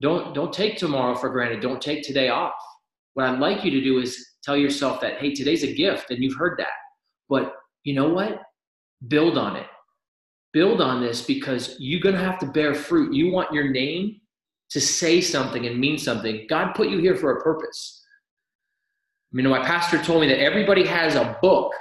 [0.00, 1.60] Don't, don't take tomorrow for granted.
[1.60, 2.54] Don't take today off.
[3.14, 6.22] What I'd like you to do is tell yourself that, hey, today's a gift, and
[6.22, 6.72] you've heard that.
[7.28, 7.54] But
[7.84, 8.42] you know what?
[9.08, 9.66] Build on it
[10.56, 13.12] build on this because you're going to have to bear fruit.
[13.12, 14.18] You want your name
[14.70, 16.46] to say something and mean something.
[16.48, 18.02] God put you here for a purpose.
[19.30, 21.74] I mean, my pastor told me that everybody has a book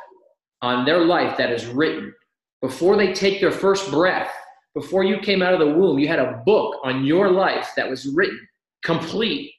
[0.62, 2.14] on their life that is written.
[2.62, 4.34] Before they take their first breath,
[4.76, 7.90] before you came out of the womb, you had a book on your life that
[7.90, 8.40] was written,
[8.84, 9.52] complete.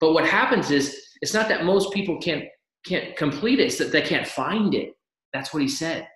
[0.00, 2.44] But what happens is, it's not that most people can't
[2.86, 4.94] can't complete it; it's that they can't find it.
[5.34, 6.08] That's what he said.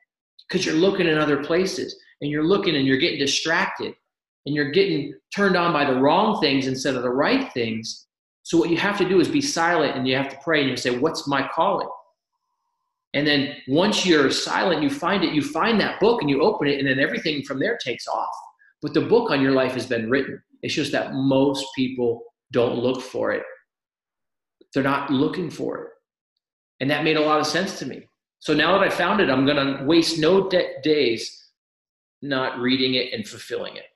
[0.49, 3.95] because you're looking in other places and you're looking and you're getting distracted
[4.47, 8.07] and you're getting turned on by the wrong things instead of the right things.
[8.45, 10.71] So what you have to do is be silent and you have to pray and
[10.71, 11.89] you say, What's my calling?
[13.17, 16.69] And then once you're silent, you find it, you find that book and you open
[16.69, 18.29] it, and then everything from there takes off.
[18.83, 20.39] But the book on your life has been written.
[20.61, 23.43] It's just that most people don't look for it.
[24.75, 25.89] They're not looking for it.
[26.81, 28.07] And that made a lot of sense to me.
[28.41, 31.51] So now that I found it, I'm going to waste no de- days
[32.21, 33.87] not reading it and fulfilling it.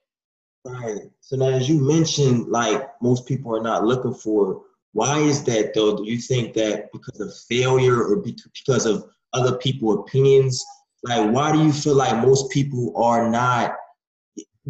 [0.64, 1.10] Right.
[1.20, 5.72] So now, as you mentioned, like most people are not looking for why is that
[5.74, 5.96] though?
[5.96, 10.64] Do you think that because of failure or because of other people's opinions?
[11.04, 13.76] Like, why do you feel like most people are not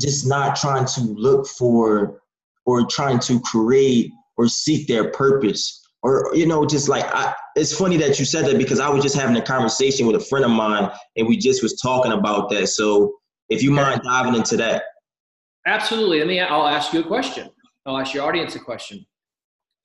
[0.01, 2.23] just not trying to look for
[2.67, 5.79] or trying to create or seek their purpose?
[6.03, 9.03] Or, you know, just like, I, it's funny that you said that because I was
[9.03, 12.49] just having a conversation with a friend of mine and we just was talking about
[12.51, 12.69] that.
[12.69, 13.15] So
[13.51, 14.85] if you mind diving into that.
[15.67, 16.19] Absolutely.
[16.21, 17.51] Let me, I'll ask you a question.
[17.85, 19.05] I'll ask your audience a question.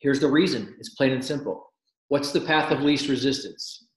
[0.06, 1.74] Here's the reason it's plain and simple.
[2.10, 3.88] What's the path of least resistance?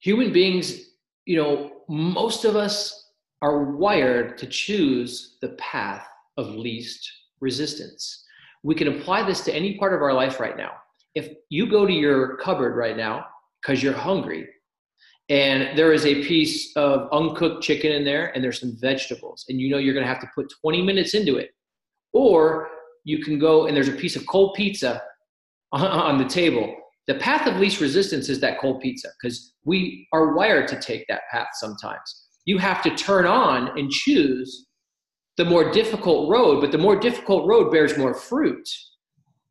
[0.00, 0.82] Human beings,
[1.24, 3.08] you know, most of us
[3.40, 8.22] are wired to choose the path of least resistance.
[8.62, 10.72] We can apply this to any part of our life right now.
[11.14, 13.24] If you go to your cupboard right now
[13.62, 14.46] because you're hungry,
[15.30, 19.58] and there is a piece of uncooked chicken in there, and there's some vegetables, and
[19.58, 21.48] you know you're to have to put 20 minutes into it,
[22.12, 22.68] or
[23.04, 25.02] you can go and there's a piece of cold pizza
[25.72, 26.74] on the table.
[27.06, 31.06] The path of least resistance is that cold pizza because we are wired to take
[31.08, 32.26] that path sometimes.
[32.44, 34.66] You have to turn on and choose
[35.36, 38.68] the more difficult road, but the more difficult road bears more fruit,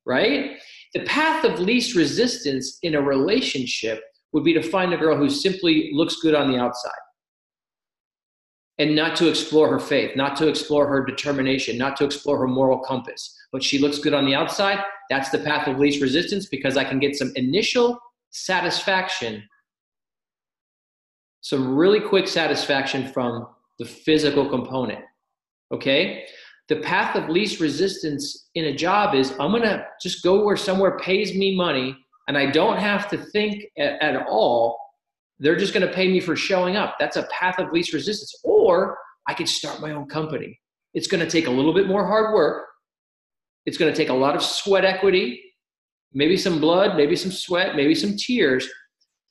[0.05, 0.51] right?
[0.93, 5.29] The path of least resistance in a relationship would be to find a girl who
[5.29, 6.91] simply looks good on the outside
[8.79, 12.47] and not to explore her faith, not to explore her determination, not to explore her
[12.47, 13.35] moral compass.
[13.51, 14.79] But she looks good on the outside.
[15.09, 19.43] That's the path of least resistance because I can get some initial satisfaction,
[21.41, 23.47] some really quick satisfaction from
[23.79, 25.03] the physical component.
[25.73, 26.25] Okay?
[26.69, 30.57] The path of least resistance in a job is I'm going to just go where
[30.57, 34.77] somewhere pays me money and I don't have to think at, at all
[35.39, 36.95] they're just going to pay me for showing up.
[36.99, 38.34] That's a path of least resistance.
[38.43, 38.97] Or
[39.28, 40.60] I could start my own company.
[40.93, 42.65] It's going to take a little bit more hard work.
[43.65, 45.41] It's going to take a lot of sweat equity,
[46.13, 48.67] maybe some blood, maybe some sweat, maybe some tears.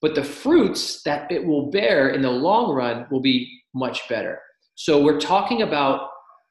[0.00, 4.40] But the fruits that it will bear in the long run will be much better.
[4.76, 6.08] So we're talking about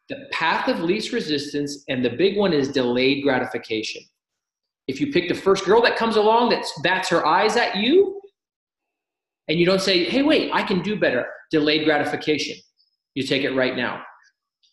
[0.09, 4.01] the path of least resistance, and the big one is delayed gratification.
[4.87, 8.16] If you pick the first girl that comes along that bats her eyes at you,
[9.47, 11.25] and you don't say, hey, wait, I can do better.
[11.51, 12.57] Delayed gratification.
[13.15, 14.01] You take it right now.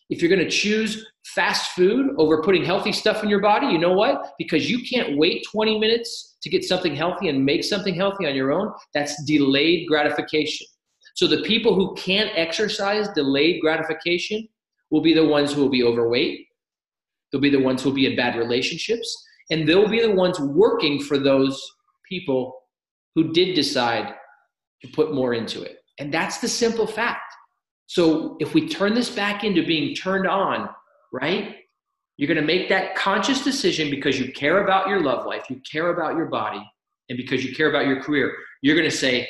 [0.09, 3.79] If you're going to choose fast food over putting healthy stuff in your body, you
[3.79, 4.33] know what?
[4.37, 8.35] Because you can't wait 20 minutes to get something healthy and make something healthy on
[8.35, 10.67] your own, that's delayed gratification.
[11.15, 14.47] So the people who can't exercise delayed gratification
[14.91, 16.45] will be the ones who will be overweight.
[17.31, 19.25] They'll be the ones who will be in bad relationships.
[19.49, 21.59] And they'll be the ones working for those
[22.07, 22.53] people
[23.15, 24.13] who did decide
[24.85, 25.77] to put more into it.
[25.99, 27.33] And that's the simple fact.
[27.87, 30.69] So if we turn this back into being turned on,
[31.13, 31.55] right?
[32.17, 35.61] You're going to make that conscious decision because you care about your love life, you
[35.69, 36.63] care about your body,
[37.09, 38.33] and because you care about your career.
[38.61, 39.27] You're going to say,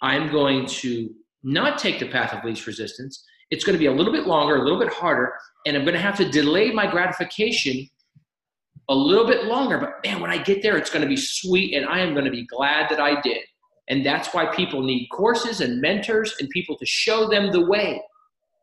[0.00, 1.10] I'm going to
[1.42, 3.24] not take the path of least resistance.
[3.50, 5.32] It's going to be a little bit longer, a little bit harder,
[5.66, 7.88] and I'm going to have to delay my gratification
[8.88, 9.78] a little bit longer.
[9.78, 12.24] But man, when I get there, it's going to be sweet, and I am going
[12.24, 13.42] to be glad that I did.
[13.90, 18.00] And that's why people need courses and mentors and people to show them the way.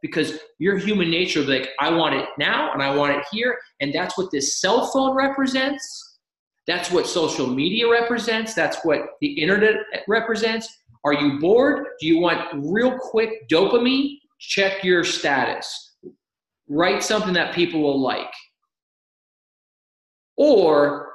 [0.01, 3.57] Because your human nature is like, I want it now and I want it here.
[3.81, 6.19] And that's what this cell phone represents.
[6.65, 8.53] That's what social media represents.
[8.53, 9.75] That's what the internet
[10.07, 10.67] represents.
[11.03, 11.85] Are you bored?
[11.99, 14.19] Do you want real quick dopamine?
[14.39, 15.95] Check your status.
[16.69, 18.31] Write something that people will like.
[20.37, 21.06] Or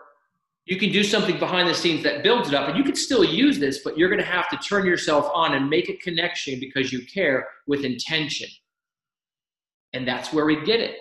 [0.64, 3.24] you can do something behind the scenes that builds it up and you can still
[3.24, 6.60] use this but you're going to have to turn yourself on and make a connection
[6.60, 8.48] because you care with intention.
[9.92, 10.96] And that's where we get it.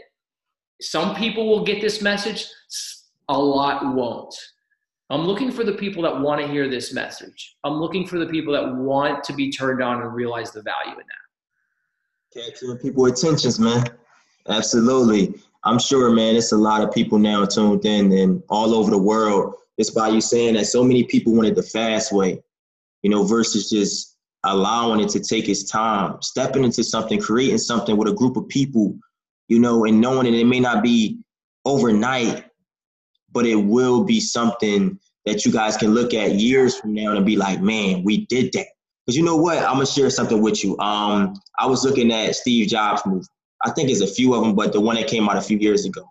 [0.82, 2.48] Some people will get this message
[3.30, 4.36] a lot won't.
[5.10, 7.58] I'm looking for the people that want to hear this message.
[7.64, 11.00] I'm looking for the people that want to be turned on and realize the value
[11.00, 12.52] in that.
[12.52, 13.86] Catching people attentions man.
[14.48, 18.90] Absolutely I'm sure, man, it's a lot of people now tuned in and all over
[18.90, 19.56] the world.
[19.78, 22.42] It's by you saying that so many people wanted the fast way,
[23.04, 27.96] you know, versus just allowing it to take its time, stepping into something, creating something
[27.96, 28.98] with a group of people,
[29.48, 31.20] you know, and knowing that it may not be
[31.66, 32.46] overnight,
[33.32, 37.26] but it will be something that you guys can look at years from now and
[37.26, 38.66] be like, man, we did that.
[39.06, 39.60] Because you know what?
[39.60, 40.78] I'm gonna share something with you.
[40.80, 43.26] Um, I was looking at Steve Jobs' movie.
[43.64, 45.58] I think it's a few of them, but the one that came out a few
[45.58, 46.04] years ago,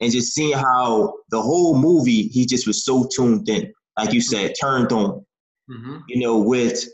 [0.00, 4.20] and just seeing how the whole movie he just was so tuned in, like you
[4.20, 5.24] said, turned on.
[5.70, 5.98] Mm-hmm.
[6.08, 6.84] You know, with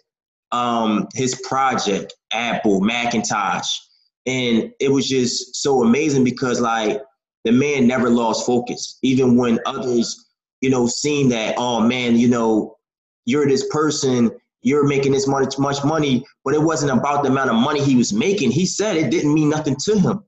[0.52, 3.78] um, his project, Apple, Macintosh,
[4.26, 7.00] and it was just so amazing because like
[7.44, 10.26] the man never lost focus, even when others,
[10.60, 12.76] you know, seen that, oh man, you know,
[13.24, 14.30] you're this person
[14.62, 17.96] you're making this much much money, but it wasn't about the amount of money he
[17.96, 18.50] was making.
[18.50, 20.24] He said it didn't mean nothing to him.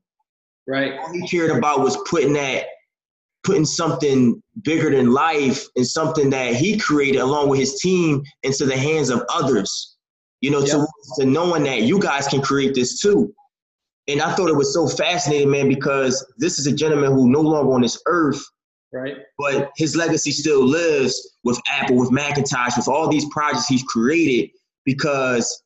[0.66, 0.98] Right.
[0.98, 2.66] All he cared about was putting that
[3.42, 8.66] putting something bigger than life and something that he created along with his team into
[8.66, 9.96] the hands of others.
[10.40, 10.68] You know, yep.
[10.68, 10.86] to,
[11.18, 13.34] to knowing that you guys can create this too.
[14.08, 17.40] And I thought it was so fascinating, man, because this is a gentleman who no
[17.40, 18.42] longer on this earth,
[18.92, 19.16] Right.
[19.38, 24.50] But his legacy still lives with Apple, with Macintosh, with all these projects he's created
[24.84, 25.62] because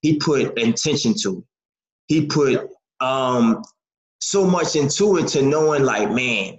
[0.00, 1.44] he put intention to it.
[2.08, 2.68] He put
[3.00, 3.62] um,
[4.20, 6.58] so much into it to knowing like, man,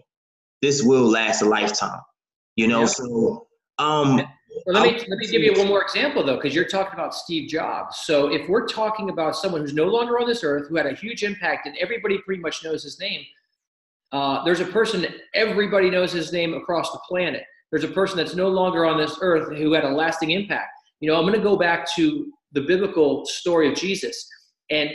[0.62, 2.02] this will last a lifetime.
[2.56, 2.86] You know, yeah.
[2.86, 3.48] so
[3.80, 4.22] um
[4.66, 7.16] well, let me let me give you one more example though, because you're talking about
[7.16, 7.98] Steve Jobs.
[8.04, 10.94] So if we're talking about someone who's no longer on this earth, who had a
[10.94, 13.26] huge impact, and everybody pretty much knows his name,
[14.14, 17.44] uh, there's a person everybody knows his name across the planet.
[17.72, 20.70] There's a person that's no longer on this earth who had a lasting impact.
[21.00, 24.26] You know, I'm going to go back to the biblical story of Jesus,
[24.70, 24.92] and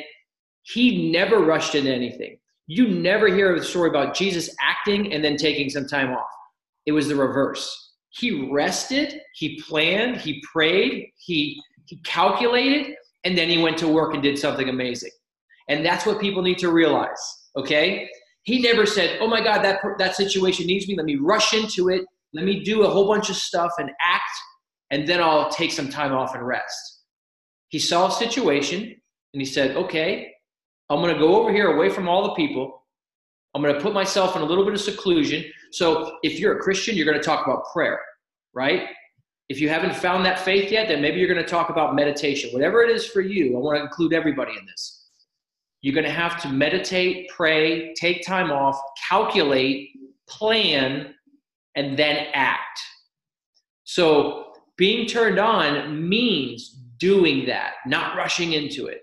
[0.63, 2.39] he never rushed into anything.
[2.69, 6.29] You never hear a story about Jesus acting and then taking some time off.
[6.87, 7.95] It was the reverse.
[8.11, 12.95] He rested, he planned, he prayed, he, he calculated,
[13.25, 15.11] and then he went to work and did something amazing.
[15.69, 17.21] And that's what people need to realize,
[17.57, 18.09] okay?
[18.49, 20.97] He never said, "Oh my God, that that situation needs me.
[20.97, 22.03] Let me rush into it.
[22.33, 24.35] Let me do a whole bunch of stuff and act,
[24.91, 26.83] and then I'll take some time off and rest."
[27.69, 28.79] He saw a situation
[29.33, 30.33] and he said, "Okay,
[30.89, 32.87] I'm going to go over here away from all the people.
[33.55, 35.45] I'm going to put myself in a little bit of seclusion.
[35.73, 38.01] So if you're a Christian, you're going to talk about prayer,
[38.55, 38.89] right?
[39.51, 42.51] If you haven't found that faith yet, then maybe you're going to talk about meditation.
[42.51, 44.98] Whatever it is for you, I want to include everybody in this.
[45.81, 49.91] You're going to have to meditate, pray, take time off, calculate,
[50.29, 51.15] plan,
[51.77, 52.81] and then act.
[53.85, 59.03] So being turned on means doing that, not rushing into it,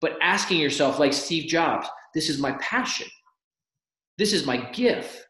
[0.00, 3.06] but asking yourself, like Steve Jobs, this is my passion.
[4.18, 5.26] This is my gift.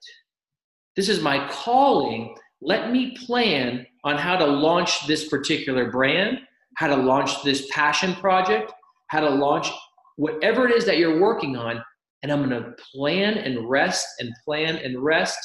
[0.96, 2.34] This is my calling.
[2.62, 6.38] Let me plan on how to launch this particular brand,
[6.76, 8.72] how to launch this passion project,
[9.08, 9.68] how to launch
[10.16, 11.82] whatever it is that you're working on,
[12.22, 15.38] and I'm going to plan and rest and plan and rest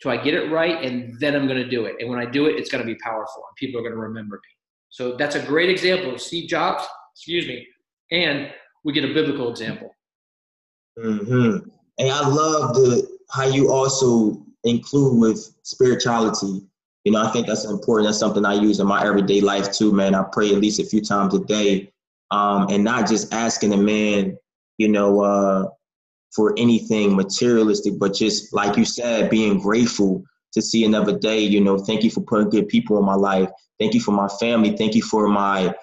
[0.00, 1.96] till I get it right, and then I'm going to do it.
[2.00, 4.00] And when I do it, it's going to be powerful, and people are going to
[4.00, 4.50] remember me.
[4.90, 6.84] So that's a great example of Steve Jobs,
[7.14, 7.66] excuse me,
[8.12, 8.50] and
[8.84, 9.94] we get a biblical example.
[10.98, 11.68] Mm-hmm.
[11.98, 16.62] And I love the how you also include with spirituality.
[17.04, 18.08] You know, I think that's important.
[18.08, 20.14] That's something I use in my everyday life too, man.
[20.14, 21.92] I pray at least a few times a day
[22.30, 24.36] um, and not just asking a man,
[24.78, 25.68] you know, uh,
[26.34, 30.22] for anything materialistic, but just like you said, being grateful
[30.52, 31.40] to see another day.
[31.40, 33.48] You know, thank you for putting good people in my life.
[33.78, 34.76] Thank you for my family.
[34.76, 35.74] Thank you for my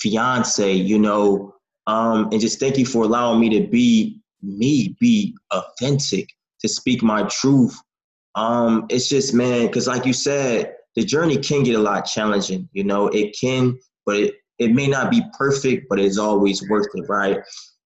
[0.00, 0.72] fiance.
[0.72, 1.54] You know,
[1.86, 6.28] um, and just thank you for allowing me to be me, be authentic,
[6.60, 7.76] to speak my truth.
[8.34, 12.68] Um, it's just man, because like you said, the journey can get a lot challenging.
[12.72, 16.86] You know, it can, but it, it may not be perfect, but it's always worth
[16.94, 17.38] it, right?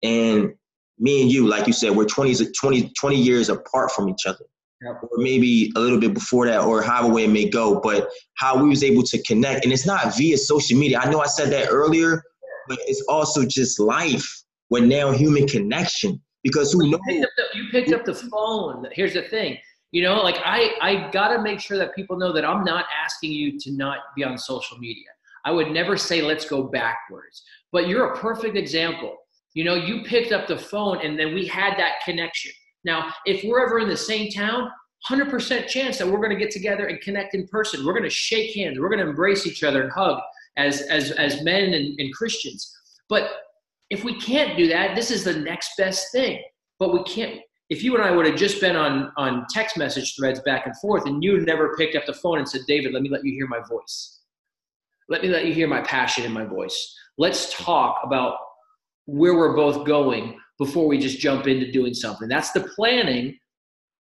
[0.03, 0.53] And
[0.97, 4.43] me and you, like you said, we're 20, 20, 20 years apart from each other.
[4.81, 5.03] Yep.
[5.03, 8.61] Or maybe a little bit before that, or however way it may go, but how
[8.61, 9.63] we was able to connect.
[9.63, 10.99] And it's not via social media.
[10.99, 12.21] I know I said that earlier,
[12.67, 14.27] but it's also just life
[14.69, 16.21] with now human connection.
[16.43, 16.99] Because who knows?
[17.07, 18.85] You picked, the, you picked up the phone.
[18.91, 19.57] Here's the thing.
[19.91, 23.31] You know, like I, I gotta make sure that people know that I'm not asking
[23.31, 25.05] you to not be on social media.
[25.45, 27.43] I would never say let's go backwards.
[27.71, 29.15] But you're a perfect example.
[29.53, 32.51] You know, you picked up the phone and then we had that connection.
[32.83, 34.69] Now, if we're ever in the same town,
[35.09, 37.85] 100% chance that we're going to get together and connect in person.
[37.85, 38.79] We're going to shake hands.
[38.79, 40.19] We're going to embrace each other and hug
[40.57, 42.75] as, as, as men and, and Christians.
[43.07, 43.29] But
[43.91, 46.41] if we can't do that, this is the next best thing.
[46.79, 47.39] But we can't.
[47.69, 50.75] If you and I would have just been on, on text message threads back and
[50.79, 53.33] forth and you never picked up the phone and said, David, let me let you
[53.33, 54.14] hear my voice
[55.09, 56.95] let me let you hear my passion in my voice.
[57.17, 58.37] Let's talk about
[59.05, 62.27] where we're both going before we just jump into doing something.
[62.27, 63.37] That's the planning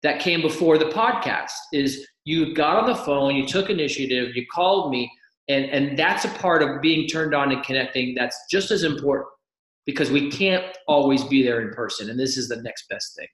[0.03, 4.45] that came before the podcast is you got on the phone, you took initiative, you
[4.53, 5.11] called me,
[5.47, 9.27] and, and that's a part of being turned on and connecting that's just as important
[9.85, 12.09] because we can't always be there in person.
[12.09, 13.27] And this is the next best thing.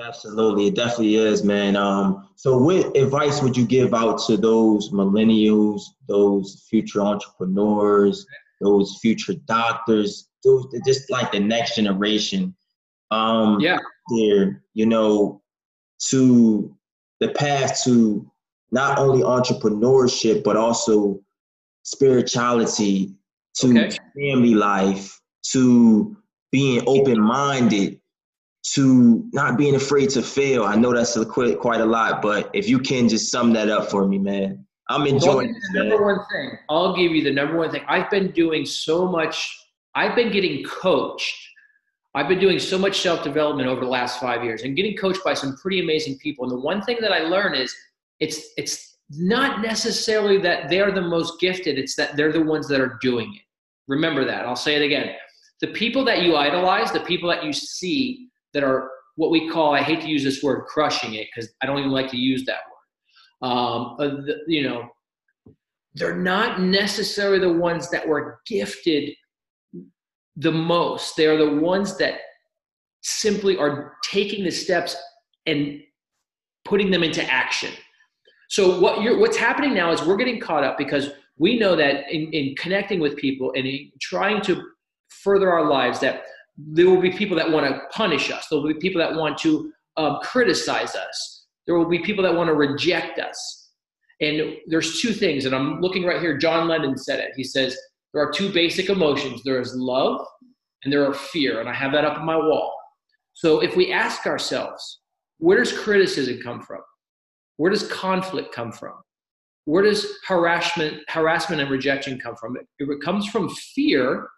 [0.00, 1.76] Absolutely, it definitely is, man.
[1.76, 8.24] Um, so, what advice would you give out to those millennials, those future entrepreneurs,
[8.62, 12.54] those future doctors, those just like the next generation?
[13.10, 13.78] Um, yeah,
[14.08, 15.42] there, you know,
[16.08, 16.74] to
[17.20, 18.30] the path to
[18.70, 21.20] not only entrepreneurship but also
[21.82, 23.14] spirituality,
[23.56, 23.98] to okay.
[24.16, 25.20] family life,
[25.52, 26.16] to
[26.50, 28.00] being open-minded
[28.62, 30.64] to not being afraid to fail.
[30.64, 33.68] I know that's a, quite, quite a lot, but if you can just sum that
[33.68, 34.64] up for me, man.
[34.88, 36.58] I'm enjoying the number one thing.
[36.68, 37.82] I'll give you the number one thing.
[37.88, 39.58] I've been doing so much.
[39.94, 41.36] I've been getting coached.
[42.14, 45.24] I've been doing so much self development over the last five years and getting coached
[45.24, 46.44] by some pretty amazing people.
[46.44, 47.74] And the one thing that I learn is
[48.20, 51.78] it's it's not necessarily that they're the most gifted.
[51.78, 53.42] It's that they're the ones that are doing it.
[53.88, 54.44] Remember that.
[54.44, 55.14] I'll say it again.
[55.60, 59.74] The people that you idolize, the people that you see that are what we call,
[59.74, 62.44] I hate to use this word, crushing it, because I don't even like to use
[62.46, 63.50] that word.
[63.50, 64.88] Um, uh, the, you know,
[65.94, 69.10] they're not necessarily the ones that were gifted
[70.36, 71.16] the most.
[71.16, 72.20] They are the ones that
[73.02, 74.96] simply are taking the steps
[75.46, 75.80] and
[76.64, 77.72] putting them into action.
[78.48, 82.10] So what you're, what's happening now is we're getting caught up because we know that
[82.10, 83.66] in, in connecting with people and
[84.00, 84.62] trying to
[85.08, 86.22] further our lives that
[86.56, 88.46] there will be people that want to punish us.
[88.48, 91.46] There will be people that want to um, criticize us.
[91.66, 93.70] There will be people that want to reject us.
[94.20, 96.36] And there's two things, and I'm looking right here.
[96.36, 97.32] John Lennon said it.
[97.36, 97.76] He says,
[98.12, 100.24] There are two basic emotions there is love
[100.84, 101.60] and there are fear.
[101.60, 102.74] And I have that up on my wall.
[103.34, 105.00] So if we ask ourselves,
[105.38, 106.80] where does criticism come from?
[107.56, 108.94] Where does conflict come from?
[109.64, 112.56] Where does harassment, harassment and rejection come from?
[112.78, 114.28] It comes from fear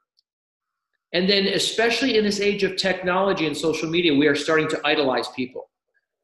[1.14, 4.80] and then, especially in this age of technology and social media, we are starting to
[4.84, 5.70] idolize people.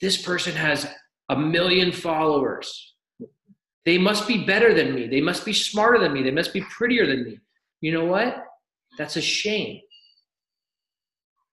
[0.01, 0.84] This person has
[1.28, 2.95] a million followers.
[3.86, 5.07] They must be better than me.
[5.07, 6.24] They must be smarter than me.
[6.24, 7.38] They must be prettier than me.
[7.80, 8.45] You know what?
[8.99, 9.80] That's a shame.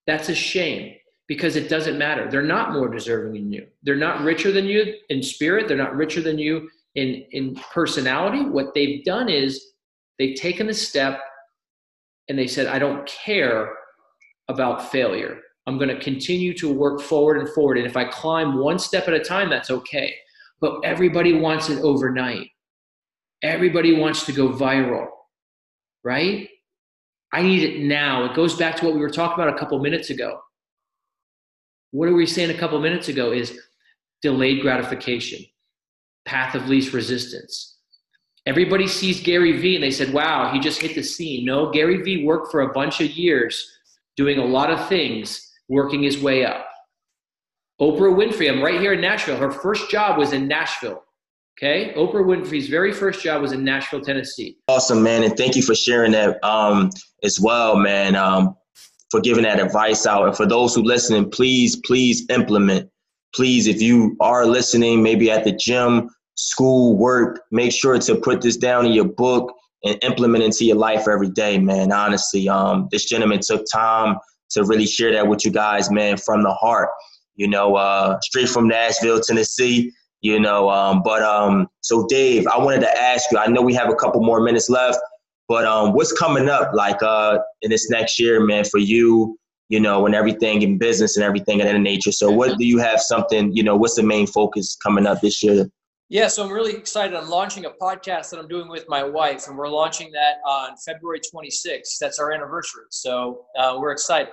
[0.08, 0.96] That's a shame
[1.28, 2.30] because it doesn't matter.
[2.32, 3.68] They're not more deserving than you.
[3.84, 5.68] They're not richer than you in spirit.
[5.68, 8.46] They're not richer than you in, in personality.
[8.46, 9.74] What they've done is
[10.18, 11.20] they've taken a step
[12.30, 13.74] and they said, I don't care
[14.48, 15.40] about failure.
[15.66, 17.78] I'm going to continue to work forward and forward.
[17.78, 20.14] And if I climb one step at a time, that's okay.
[20.60, 22.48] But everybody wants it overnight.
[23.44, 25.08] Everybody wants to go viral,
[26.04, 26.48] right?
[27.34, 28.26] I need it now.
[28.26, 30.40] It goes back to what we were talking about a couple minutes ago.
[31.92, 33.60] What are we saying a couple minutes ago is
[34.22, 35.46] delayed gratification,
[36.26, 37.77] path of least resistance.
[38.48, 41.44] Everybody sees Gary Vee and they said, wow, he just hit the scene.
[41.44, 43.78] No, Gary Vee worked for a bunch of years
[44.16, 46.66] doing a lot of things, working his way up.
[47.82, 49.36] Oprah Winfrey, I'm right here in Nashville.
[49.36, 51.04] Her first job was in Nashville.
[51.60, 51.94] Okay.
[51.98, 54.58] Oprah Winfrey's very first job was in Nashville, Tennessee.
[54.70, 55.24] Awesome, man.
[55.26, 56.90] And thank you for sharing that um,
[57.24, 58.56] as well, man, um,
[59.12, 60.26] for giving that advice out.
[60.26, 62.90] And for those who listening, please, please implement.
[63.36, 68.42] Please, if you are listening, maybe at the gym, school, work, make sure to put
[68.42, 71.92] this down in your book and implement into your life every day, man.
[71.92, 74.18] Honestly, um, this gentleman took time
[74.52, 76.90] to really share that with you guys, man, from the heart.
[77.36, 79.92] You know, uh, straight from Nashville, Tennessee.
[80.22, 83.38] You know, um, but um, so Dave, I wanted to ask you.
[83.38, 84.98] I know we have a couple more minutes left,
[85.48, 89.38] but um, what's coming up, like uh, in this next year, man, for you?
[89.70, 92.12] You know, and everything in business and everything of that nature.
[92.12, 93.54] So, what do you have something?
[93.56, 95.70] You know, what's the main focus coming up this year?
[96.10, 97.16] Yeah, so I'm really excited.
[97.18, 100.78] I'm launching a podcast that I'm doing with my wife, and we're launching that on
[100.78, 101.98] February 26th.
[102.00, 104.32] That's our anniversary, so uh, we're excited.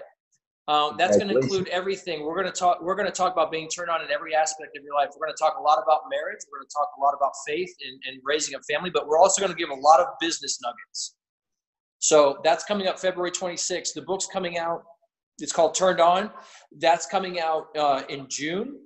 [0.67, 2.25] Um, that's going to include everything.
[2.25, 2.81] We're going to talk.
[2.81, 5.11] We're going to talk about being turned on in every aspect of your life.
[5.19, 6.41] We're going to talk a lot about marriage.
[6.51, 8.89] We're going to talk a lot about faith and, and raising a family.
[8.89, 11.17] But we're also going to give a lot of business nuggets.
[11.99, 13.93] So that's coming up February 26th.
[13.95, 14.85] The book's coming out.
[15.39, 16.31] It's called Turned On.
[16.79, 18.79] That's coming out uh, in June.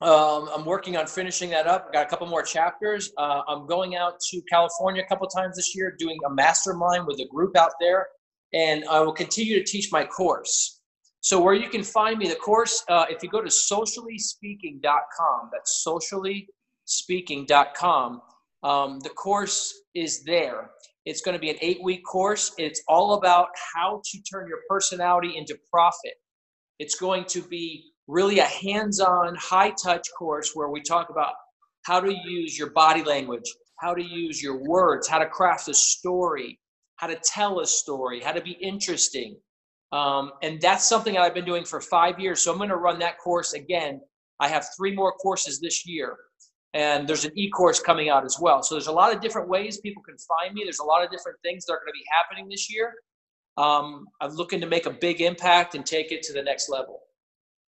[0.00, 1.92] Um, I'm working on finishing that up.
[1.92, 3.10] Got a couple more chapters.
[3.18, 7.18] Uh, I'm going out to California a couple times this year, doing a mastermind with
[7.20, 8.06] a group out there,
[8.52, 10.80] and I will continue to teach my course.
[11.20, 15.84] So where you can find me, the course, uh, if you go to sociallyspeaking.com, that's
[15.86, 18.22] sociallyspeaking.com,
[18.62, 20.70] Um, the course is there.
[21.06, 22.52] It's going to be an eight week course.
[22.58, 26.14] It's all about how to turn your personality into profit.
[26.78, 31.34] It's going to be really a hands on, high touch course where we talk about
[31.82, 33.44] how to use your body language,
[33.78, 36.58] how to use your words, how to craft a story,
[36.96, 39.36] how to tell a story, how to be interesting.
[39.92, 42.42] Um, and that's something I've been doing for five years.
[42.42, 44.00] So I'm going to run that course again.
[44.40, 46.16] I have three more courses this year,
[46.74, 48.62] and there's an e course coming out as well.
[48.62, 50.62] So there's a lot of different ways people can find me.
[50.64, 52.94] There's a lot of different things that are going to be happening this year.
[53.56, 57.00] Um, I'm looking to make a big impact and take it to the next level.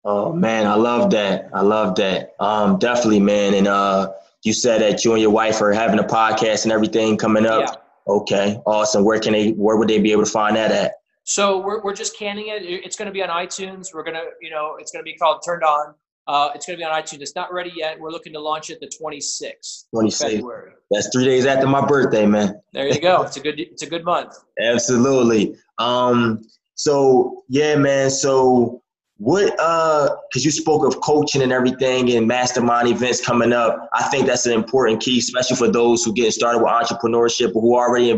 [0.06, 1.50] Oh man, I love that.
[1.54, 2.36] I love that.
[2.40, 3.54] Um, definitely, man.
[3.54, 4.12] And uh,
[4.44, 7.62] you said that you and your wife are having a podcast and everything coming up.
[7.62, 8.14] Yeah.
[8.14, 9.04] Okay, awesome.
[9.04, 9.52] Where can they?
[9.52, 10.94] Where would they be able to find that at?
[11.26, 12.64] So we're we're just canning it.
[12.64, 13.94] It's going to be on iTunes.
[13.94, 15.94] We're gonna, you know, it's going to be called Turned On.
[16.28, 17.22] Uh, it's going to be on iTunes.
[17.22, 18.00] It's not ready yet.
[18.00, 19.86] We're looking to launch it the 26th.
[19.96, 20.32] 26th.
[20.32, 20.72] February.
[20.92, 22.62] That's three days after my birthday, man.
[22.72, 23.24] There you go.
[23.24, 23.60] it's a good.
[23.60, 24.36] It's a good month.
[24.60, 25.56] Absolutely.
[25.78, 26.42] Um.
[26.76, 28.10] So yeah, man.
[28.10, 28.82] So
[29.20, 34.04] what uh because you spoke of coaching and everything and mastermind events coming up i
[34.04, 37.76] think that's an important key especially for those who get started with entrepreneurship or who
[37.76, 38.18] are already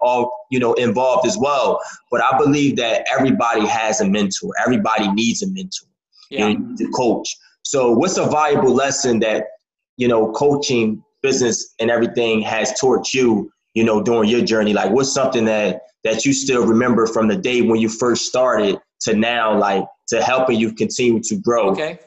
[0.00, 1.80] all you know involved as well.
[2.10, 4.52] But i believe that everybody has a mentor.
[4.64, 5.88] Everybody needs a mentor.
[6.30, 6.48] Yeah.
[6.48, 7.36] you to coach.
[7.62, 9.44] So what's a valuable lesson that
[9.96, 14.72] you know coaching business and everything has taught you you know during your journey?
[14.72, 18.78] Like what's something that that you still remember from the day when you first started
[19.02, 21.70] to now like to helping you continue to grow.
[21.70, 21.98] Okay.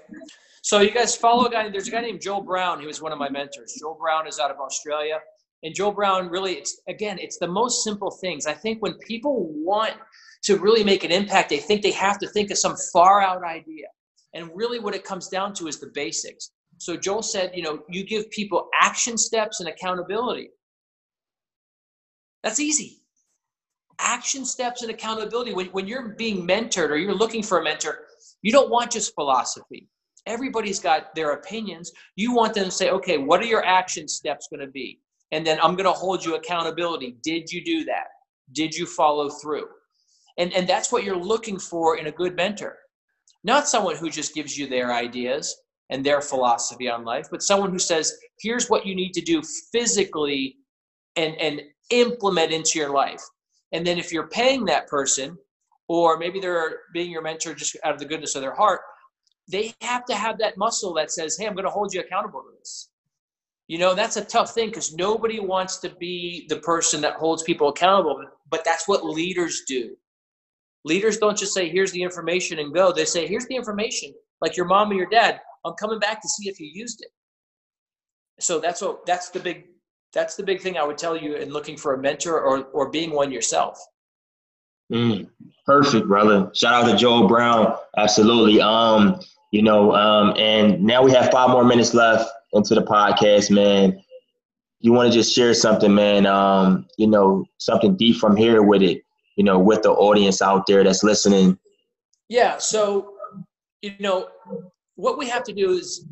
[0.64, 1.70] So you guys follow a guy.
[1.70, 2.80] There's a guy named Joel Brown.
[2.80, 3.76] He was one of my mentors.
[3.80, 5.20] Joel Brown is out of Australia,
[5.64, 8.46] and Joel Brown really, it's again, it's the most simple things.
[8.46, 9.94] I think when people want
[10.44, 13.44] to really make an impact, they think they have to think of some far out
[13.44, 13.88] idea,
[14.34, 16.52] and really, what it comes down to is the basics.
[16.78, 20.50] So Joel said, you know, you give people action steps and accountability.
[22.44, 23.01] That's easy
[24.02, 25.54] action steps and accountability.
[25.54, 28.06] When, when you're being mentored or you're looking for a mentor,
[28.42, 29.88] you don't want just philosophy.
[30.26, 31.92] Everybody's got their opinions.
[32.16, 35.00] You want them to say, okay, what are your action steps going to be?
[35.32, 37.16] And then I'm going to hold you accountability.
[37.24, 38.08] Did you do that?
[38.52, 39.66] Did you follow through?
[40.38, 42.78] And, and that's what you're looking for in a good mentor.
[43.44, 45.56] Not someone who just gives you their ideas
[45.90, 49.42] and their philosophy on life, but someone who says, here's what you need to do
[49.72, 50.58] physically
[51.16, 53.22] and, and implement into your life.
[53.72, 55.38] And then if you're paying that person,
[55.88, 58.82] or maybe they're being your mentor just out of the goodness of their heart,
[59.50, 62.42] they have to have that muscle that says, hey, I'm going to hold you accountable
[62.42, 62.90] to this.
[63.68, 67.44] You know, that's a tough thing because nobody wants to be the person that holds
[67.44, 69.96] people accountable, but that's what leaders do.
[70.84, 72.92] Leaders don't just say, here's the information and go.
[72.92, 75.40] They say, here's the information, like your mom or your dad.
[75.64, 77.10] I'm coming back to see if you used it.
[78.40, 79.66] So that's what that's the big
[80.14, 82.90] that's the big thing I would tell you in looking for a mentor or or
[82.90, 83.80] being one yourself.
[84.92, 85.30] Mm,
[85.66, 86.52] perfect, brother.
[86.54, 87.78] Shout out to Joel Brown.
[87.98, 88.60] Absolutely.
[88.60, 93.52] Um, you know, um, and now we have five more minutes left into the podcast,
[93.52, 94.04] man.
[94.80, 96.26] You want to just share something, man?
[96.26, 99.04] Um, you know, something deep from here with it,
[99.38, 101.58] you know, with the audience out there that's listening.
[102.28, 102.58] Yeah.
[102.58, 103.14] So,
[103.82, 104.28] you know,
[104.96, 106.06] what we have to do is,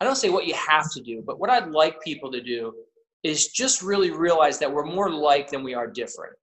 [0.00, 2.74] I don't say what you have to do, but what I'd like people to do
[3.22, 6.34] is just really realize that we're more like than we are different.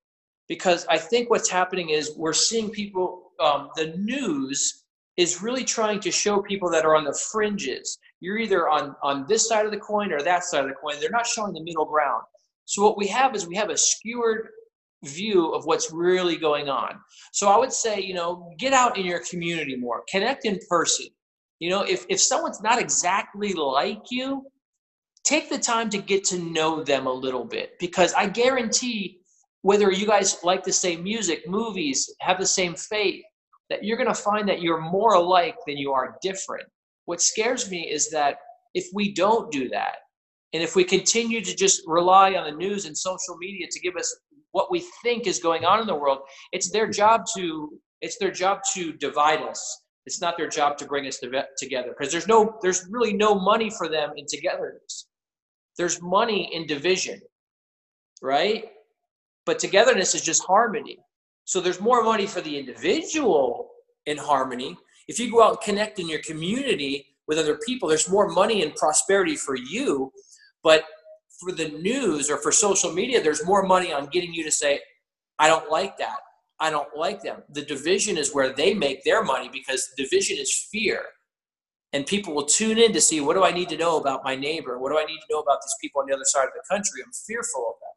[0.48, 4.84] Because I think what's happening is we're seeing people, um, the news
[5.18, 7.98] is really trying to show people that are on the fringes.
[8.20, 10.96] You're either on, on this side of the coin or that side of the coin.
[11.00, 12.24] They're not showing the middle ground.
[12.66, 14.50] So what we have is we have a skewered
[15.06, 17.00] view of what's really going on.
[17.32, 21.08] So I would say, you know, get out in your community more, connect in person.
[21.60, 24.46] You know, if, if someone's not exactly like you,
[25.24, 29.20] take the time to get to know them a little bit because I guarantee
[29.62, 33.24] whether you guys like the same music, movies, have the same faith,
[33.70, 36.66] that you're going to find that you're more alike than you are different.
[37.06, 38.38] What scares me is that
[38.74, 39.96] if we don't do that,
[40.54, 43.96] and if we continue to just rely on the news and social media to give
[43.96, 44.16] us
[44.52, 46.20] what we think is going on in the world,
[46.52, 49.82] it's their job to it's their job to divide us.
[50.06, 51.22] It's not their job to bring us
[51.58, 55.08] together because there's no there's really no money for them in togetherness.
[55.78, 57.22] There's money in division,
[58.22, 58.66] right?
[59.46, 61.00] But togetherness is just harmony.
[61.46, 63.70] So there's more money for the individual
[64.06, 64.78] in harmony.
[65.08, 68.64] If you go out and connect in your community with other people, there's more money
[68.64, 70.12] and prosperity for you.
[70.64, 70.86] But
[71.40, 74.80] for the news or for social media, there's more money on getting you to say,
[75.40, 76.18] I don't like that.
[76.60, 77.44] I don't like them.
[77.50, 81.02] The division is where they make their money because division is fear.
[81.94, 84.36] And people will tune in to see what do I need to know about my
[84.36, 84.80] neighbor?
[84.80, 86.64] What do I need to know about these people on the other side of the
[86.70, 87.02] country?
[87.06, 87.94] I'm fearful of that.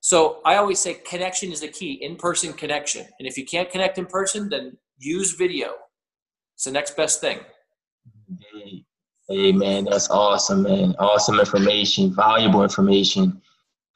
[0.00, 3.06] So I always say connection is the key, in-person connection.
[3.18, 5.74] And if you can't connect in person, then use video.
[6.54, 7.40] It's the next best thing.
[8.52, 8.84] Hey,
[9.28, 10.94] hey man, that's awesome, man.
[10.98, 13.42] Awesome information, valuable information.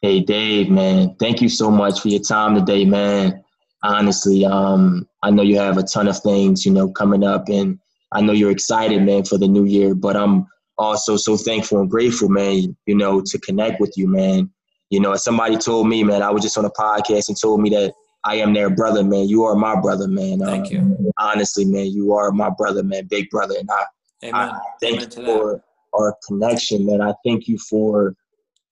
[0.01, 3.45] Hey Dave, man, thank you so much for your time today, man.
[3.85, 7.79] Honestly, um, I know you have a ton of things, you know, coming up and
[8.13, 10.47] I know you're excited, man, for the new year, but I'm
[10.79, 14.51] also so thankful and grateful, man, you know, to connect with you, man.
[14.91, 17.71] You know, somebody told me, man, I was just on a podcast and told me
[17.71, 17.93] that
[18.25, 19.29] I am their brother, man.
[19.29, 20.41] You are my brother, man.
[20.41, 21.13] Thank uh, you.
[21.19, 23.55] Honestly, man, you are my brother, man, big brother.
[23.59, 23.85] And I,
[24.27, 24.51] Amen.
[24.51, 25.63] I thank Amen you for that.
[25.95, 27.03] our connection, man.
[27.03, 28.15] I thank you for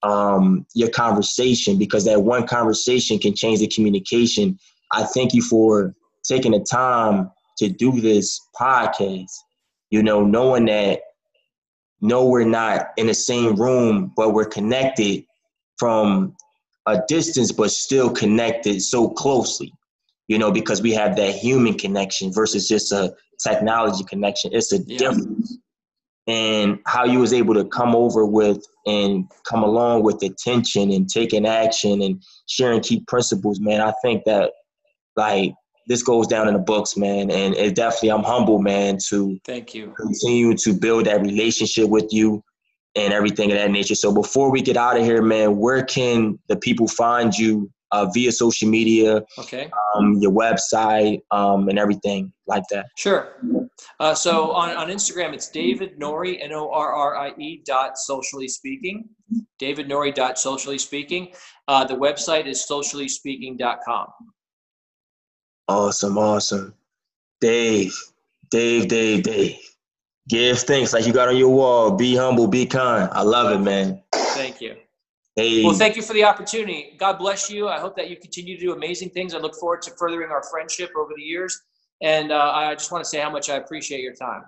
[0.02, 4.58] um, your conversation because that one conversation can change the communication.
[4.92, 9.30] I thank you for taking the time to do this podcast.
[9.90, 11.00] You know, knowing that
[12.00, 15.24] no, we're not in the same room, but we're connected
[15.78, 16.36] from
[16.86, 19.72] a distance, but still connected so closely.
[20.28, 24.52] You know, because we have that human connection versus just a technology connection.
[24.52, 24.98] It's a yeah.
[24.98, 25.58] difference.
[26.26, 31.08] And how you was able to come over with and come along with attention and
[31.08, 33.80] taking action and sharing key principles, man.
[33.80, 34.50] I think that
[35.14, 35.54] like
[35.86, 37.30] this goes down in the books, man.
[37.30, 42.12] And it definitely, I'm humble, man, to thank you continue to build that relationship with
[42.12, 42.42] you
[42.96, 43.94] and everything of that nature.
[43.94, 48.06] So before we get out of here, man, where can the people find you uh,
[48.12, 49.22] via social media?
[49.38, 49.70] Okay.
[49.94, 52.86] Um, your website um, and everything like that.
[52.96, 53.36] Sure.
[54.00, 57.98] Uh, so on, on Instagram, it's David Norrie, N O R R I E dot
[57.98, 59.08] socially speaking.
[59.58, 61.32] David Norrie dot socially speaking.
[61.68, 64.06] Uh, the website is sociallyspeaking.com.
[65.68, 66.74] Awesome, awesome.
[67.40, 67.94] Dave,
[68.50, 69.58] Dave, Dave, Dave.
[70.28, 71.92] Give thanks like you got on your wall.
[71.92, 73.08] Be humble, be kind.
[73.12, 74.02] I love it, man.
[74.12, 74.76] Thank you.
[75.36, 75.64] Hey.
[75.64, 76.96] Well, thank you for the opportunity.
[76.98, 77.68] God bless you.
[77.68, 79.34] I hope that you continue to do amazing things.
[79.34, 81.60] I look forward to furthering our friendship over the years.
[82.02, 84.44] And uh, I just want to say how much I appreciate your time.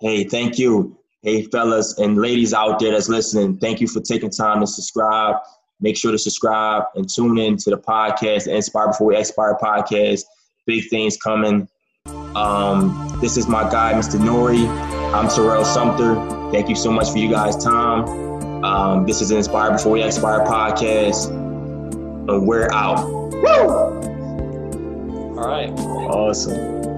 [0.00, 0.98] Hey, thank you.
[1.22, 5.36] Hey, fellas and ladies out there that's listening, thank you for taking time to subscribe.
[5.80, 9.56] Make sure to subscribe and tune in to the podcast, the Inspire Before We Expire
[9.60, 10.24] podcast
[10.66, 11.68] big things coming.
[12.06, 14.22] Um, this is my guy, Mr.
[14.22, 14.66] Norrie.
[14.66, 16.14] I'm Terrell Sumter.
[16.50, 18.64] Thank you so much for you guys' time.
[18.64, 21.30] Um, this is an Inspire Before We Expire podcast.
[21.30, 23.06] And we're out.
[23.06, 24.04] Woo!
[25.38, 25.70] All right.
[25.70, 26.93] Awesome.